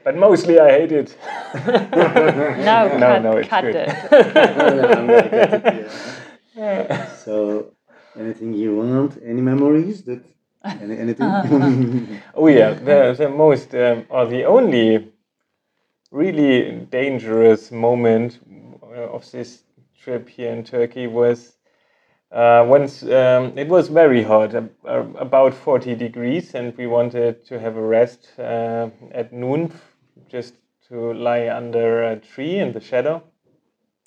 But 0.03 0.17
mostly 0.17 0.59
I 0.59 0.69
hate 0.69 0.91
it. 0.91 1.15
no, 1.65 2.97
no, 2.97 2.99
cut, 2.99 3.21
no, 3.23 3.37
it's 3.37 3.47
cut 3.49 3.63
good. 3.63 3.75
it. 3.75 3.91
so, 7.23 7.73
anything 8.17 8.53
you 8.53 8.75
want? 8.75 9.17
Any 9.25 9.41
memories 9.41 10.03
that? 10.03 10.23
Any, 10.65 10.97
anything? 10.97 11.27
Oh 12.35 12.47
yeah, 12.47 12.73
the, 12.73 13.15
the 13.17 13.29
most 13.29 13.73
um, 13.75 14.05
or 14.09 14.25
the 14.25 14.45
only 14.45 15.11
really 16.11 16.85
dangerous 16.91 17.71
moment 17.71 18.39
uh, 18.83 19.09
of 19.09 19.29
this 19.31 19.63
trip 20.01 20.29
here 20.29 20.51
in 20.51 20.63
Turkey 20.63 21.07
was 21.07 21.53
uh, 22.33 22.65
once 22.67 23.03
um, 23.03 23.57
it 23.57 23.67
was 23.67 23.89
very 23.89 24.23
hot, 24.23 24.55
uh, 24.55 24.63
about 25.19 25.53
40 25.53 25.93
degrees, 25.95 26.55
and 26.55 26.75
we 26.77 26.87
wanted 26.87 27.45
to 27.45 27.59
have 27.59 27.77
a 27.77 27.81
rest 27.81 28.31
uh, 28.39 28.89
at 29.11 29.31
noon, 29.31 29.71
just 30.33 30.55
to 30.89 31.13
lie 31.13 31.47
under 31.47 32.03
a 32.03 32.15
tree 32.15 32.57
in 32.57 32.73
the 32.73 32.81
shadow. 32.81 33.21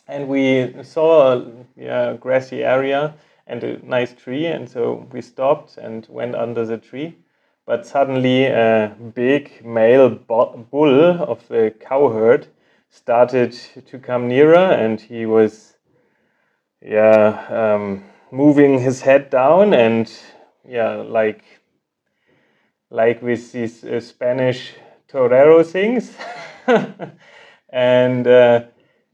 And 0.08 0.26
we 0.26 0.74
saw 0.82 1.34
a 1.34 1.46
yeah, 1.76 2.16
grassy 2.18 2.64
area 2.64 3.14
and 3.46 3.62
a 3.62 3.78
nice 3.86 4.12
tree, 4.12 4.46
and 4.46 4.68
so 4.68 5.06
we 5.12 5.22
stopped 5.22 5.78
and 5.78 6.04
went 6.10 6.34
under 6.34 6.66
the 6.66 6.78
tree. 6.78 7.16
But 7.64 7.86
suddenly, 7.86 8.46
a 8.46 8.96
big 9.14 9.64
male 9.64 10.10
bull 10.10 11.22
of 11.22 11.46
the 11.46 11.72
cow 11.80 12.08
herd 12.08 12.48
started 12.90 13.52
to 13.86 13.98
come 13.98 14.26
nearer, 14.26 14.72
and 14.72 15.00
he 15.00 15.26
was, 15.26 15.76
yeah, 16.82 17.46
um, 17.50 18.04
moving 18.32 18.80
his 18.80 19.00
head 19.00 19.30
down, 19.30 19.74
and 19.74 20.12
yeah, 20.68 20.96
like 20.96 21.44
like 22.90 23.22
with 23.22 23.52
these 23.52 23.84
uh, 23.84 24.00
Spanish 24.00 24.74
torero 25.08 25.62
things, 25.62 26.12
and. 27.68 28.26
Uh, 28.26 28.60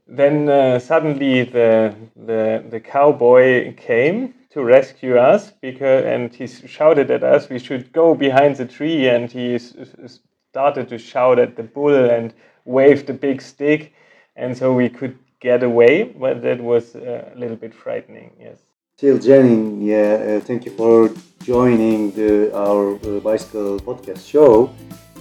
then 0.07 0.49
uh, 0.49 0.79
suddenly 0.79 1.43
the, 1.43 1.95
the 2.15 2.63
the 2.69 2.79
cowboy 2.79 3.73
came 3.75 4.33
to 4.51 4.63
rescue 4.63 5.17
us 5.17 5.51
because 5.61 6.05
and 6.05 6.33
he 6.33 6.45
shouted 6.45 7.09
at 7.09 7.23
us 7.23 7.49
we 7.49 7.57
should 7.57 7.91
go 7.93 8.13
behind 8.13 8.57
the 8.57 8.65
tree. 8.65 9.07
And 9.07 9.31
he 9.31 9.57
started 9.57 10.89
to 10.89 10.97
shout 10.97 11.39
at 11.39 11.55
the 11.55 11.63
bull 11.63 12.09
and 12.09 12.33
waved 12.65 13.09
a 13.09 13.13
big 13.13 13.41
stick. 13.41 13.93
And 14.35 14.57
so 14.57 14.73
we 14.73 14.89
could 14.89 15.17
get 15.39 15.63
away 15.63 16.03
but 16.03 16.41
that 16.41 16.61
was 16.61 16.95
uh, 16.95 17.31
a 17.35 17.37
little 17.37 17.57
bit 17.57 17.73
frightening 17.73 18.31
yes. 18.39 18.57
Till 18.95 19.17
Janine, 19.17 19.83
yeah, 19.83 20.37
uh, 20.37 20.39
thank 20.39 20.65
you 20.65 20.71
for 20.71 21.11
joining 21.43 22.11
the, 22.11 22.55
our 22.55 22.95
uh, 22.95 23.19
bicycle 23.19 23.79
podcast 23.79 24.25
show 24.29 24.73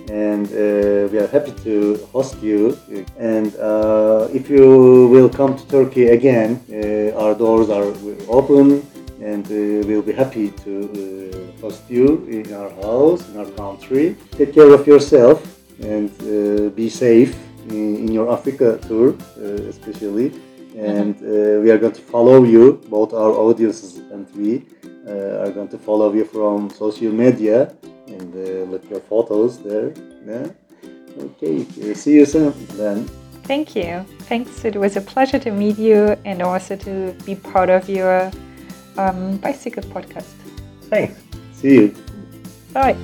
and 0.09 0.47
uh, 0.49 1.09
we 1.13 1.19
are 1.19 1.29
happy 1.29 1.53
to 1.65 1.97
host 2.13 2.43
you. 2.43 2.77
And 3.19 3.55
uh, 3.57 4.29
if 4.33 4.51
you 4.51 5.09
will 5.09 5.29
come 5.29 5.57
to 5.57 5.67
Turkey 5.69 6.09
again, 6.09 6.61
uh, 6.71 7.19
our 7.19 7.35
doors 7.35 7.71
are 7.71 7.85
open, 8.29 8.87
and 9.21 9.47
uh, 9.47 9.87
we'll 9.87 10.03
be 10.03 10.13
happy 10.13 10.51
to 10.65 10.73
uh, 10.91 11.61
host 11.61 11.83
you 11.89 12.27
in 12.27 12.53
our 12.53 12.71
house, 12.71 13.29
in 13.29 13.39
our 13.39 13.51
country. 13.53 14.17
Take 14.33 14.55
care 14.55 14.73
of 14.73 14.87
yourself 14.87 15.39
and 15.81 16.11
uh, 16.23 16.71
be 16.71 16.89
safe 16.89 17.37
in, 17.69 17.97
in, 17.97 18.13
your 18.13 18.33
Africa 18.33 18.79
tour, 18.89 19.15
especially. 19.69 20.33
And 20.77 21.21
we 21.63 21.71
are 21.71 21.79
going 21.79 21.93
to 21.93 22.01
follow 22.01 22.45
you, 22.45 22.81
both 22.89 23.13
our 23.13 23.33
audiences 23.33 23.99
and 24.11 24.27
we 24.35 24.65
are 25.11 25.51
going 25.51 25.69
to 25.69 25.79
follow 25.79 26.13
you 26.13 26.25
from 26.25 26.71
social 26.71 27.13
media 27.13 27.75
and 28.07 28.35
uh, 28.35 28.71
look 28.71 28.89
your 28.91 29.01
photos 29.01 29.59
there. 29.63 29.93
Yeah. 30.27 30.49
Okay. 31.19 31.65
See 31.95 32.15
you 32.15 32.27
soon 32.27 32.55
then. 32.77 33.09
Thank 33.45 33.75
you. 33.75 34.05
Thanks. 34.21 34.65
It 34.65 34.77
was 34.77 34.97
a 34.97 35.01
pleasure 35.01 35.39
to 35.41 35.51
meet 35.51 35.79
you 35.79 36.17
and 36.25 36.43
also 36.43 36.77
to 36.77 37.13
be 37.27 37.35
part 37.35 37.71
of 37.71 37.89
your 37.89 38.31
um, 38.97 39.37
bicycle 39.39 39.83
podcast. 39.83 40.35
Thanks. 40.83 41.21
See 41.53 41.75
you. 41.75 41.95
Bye. 42.73 42.97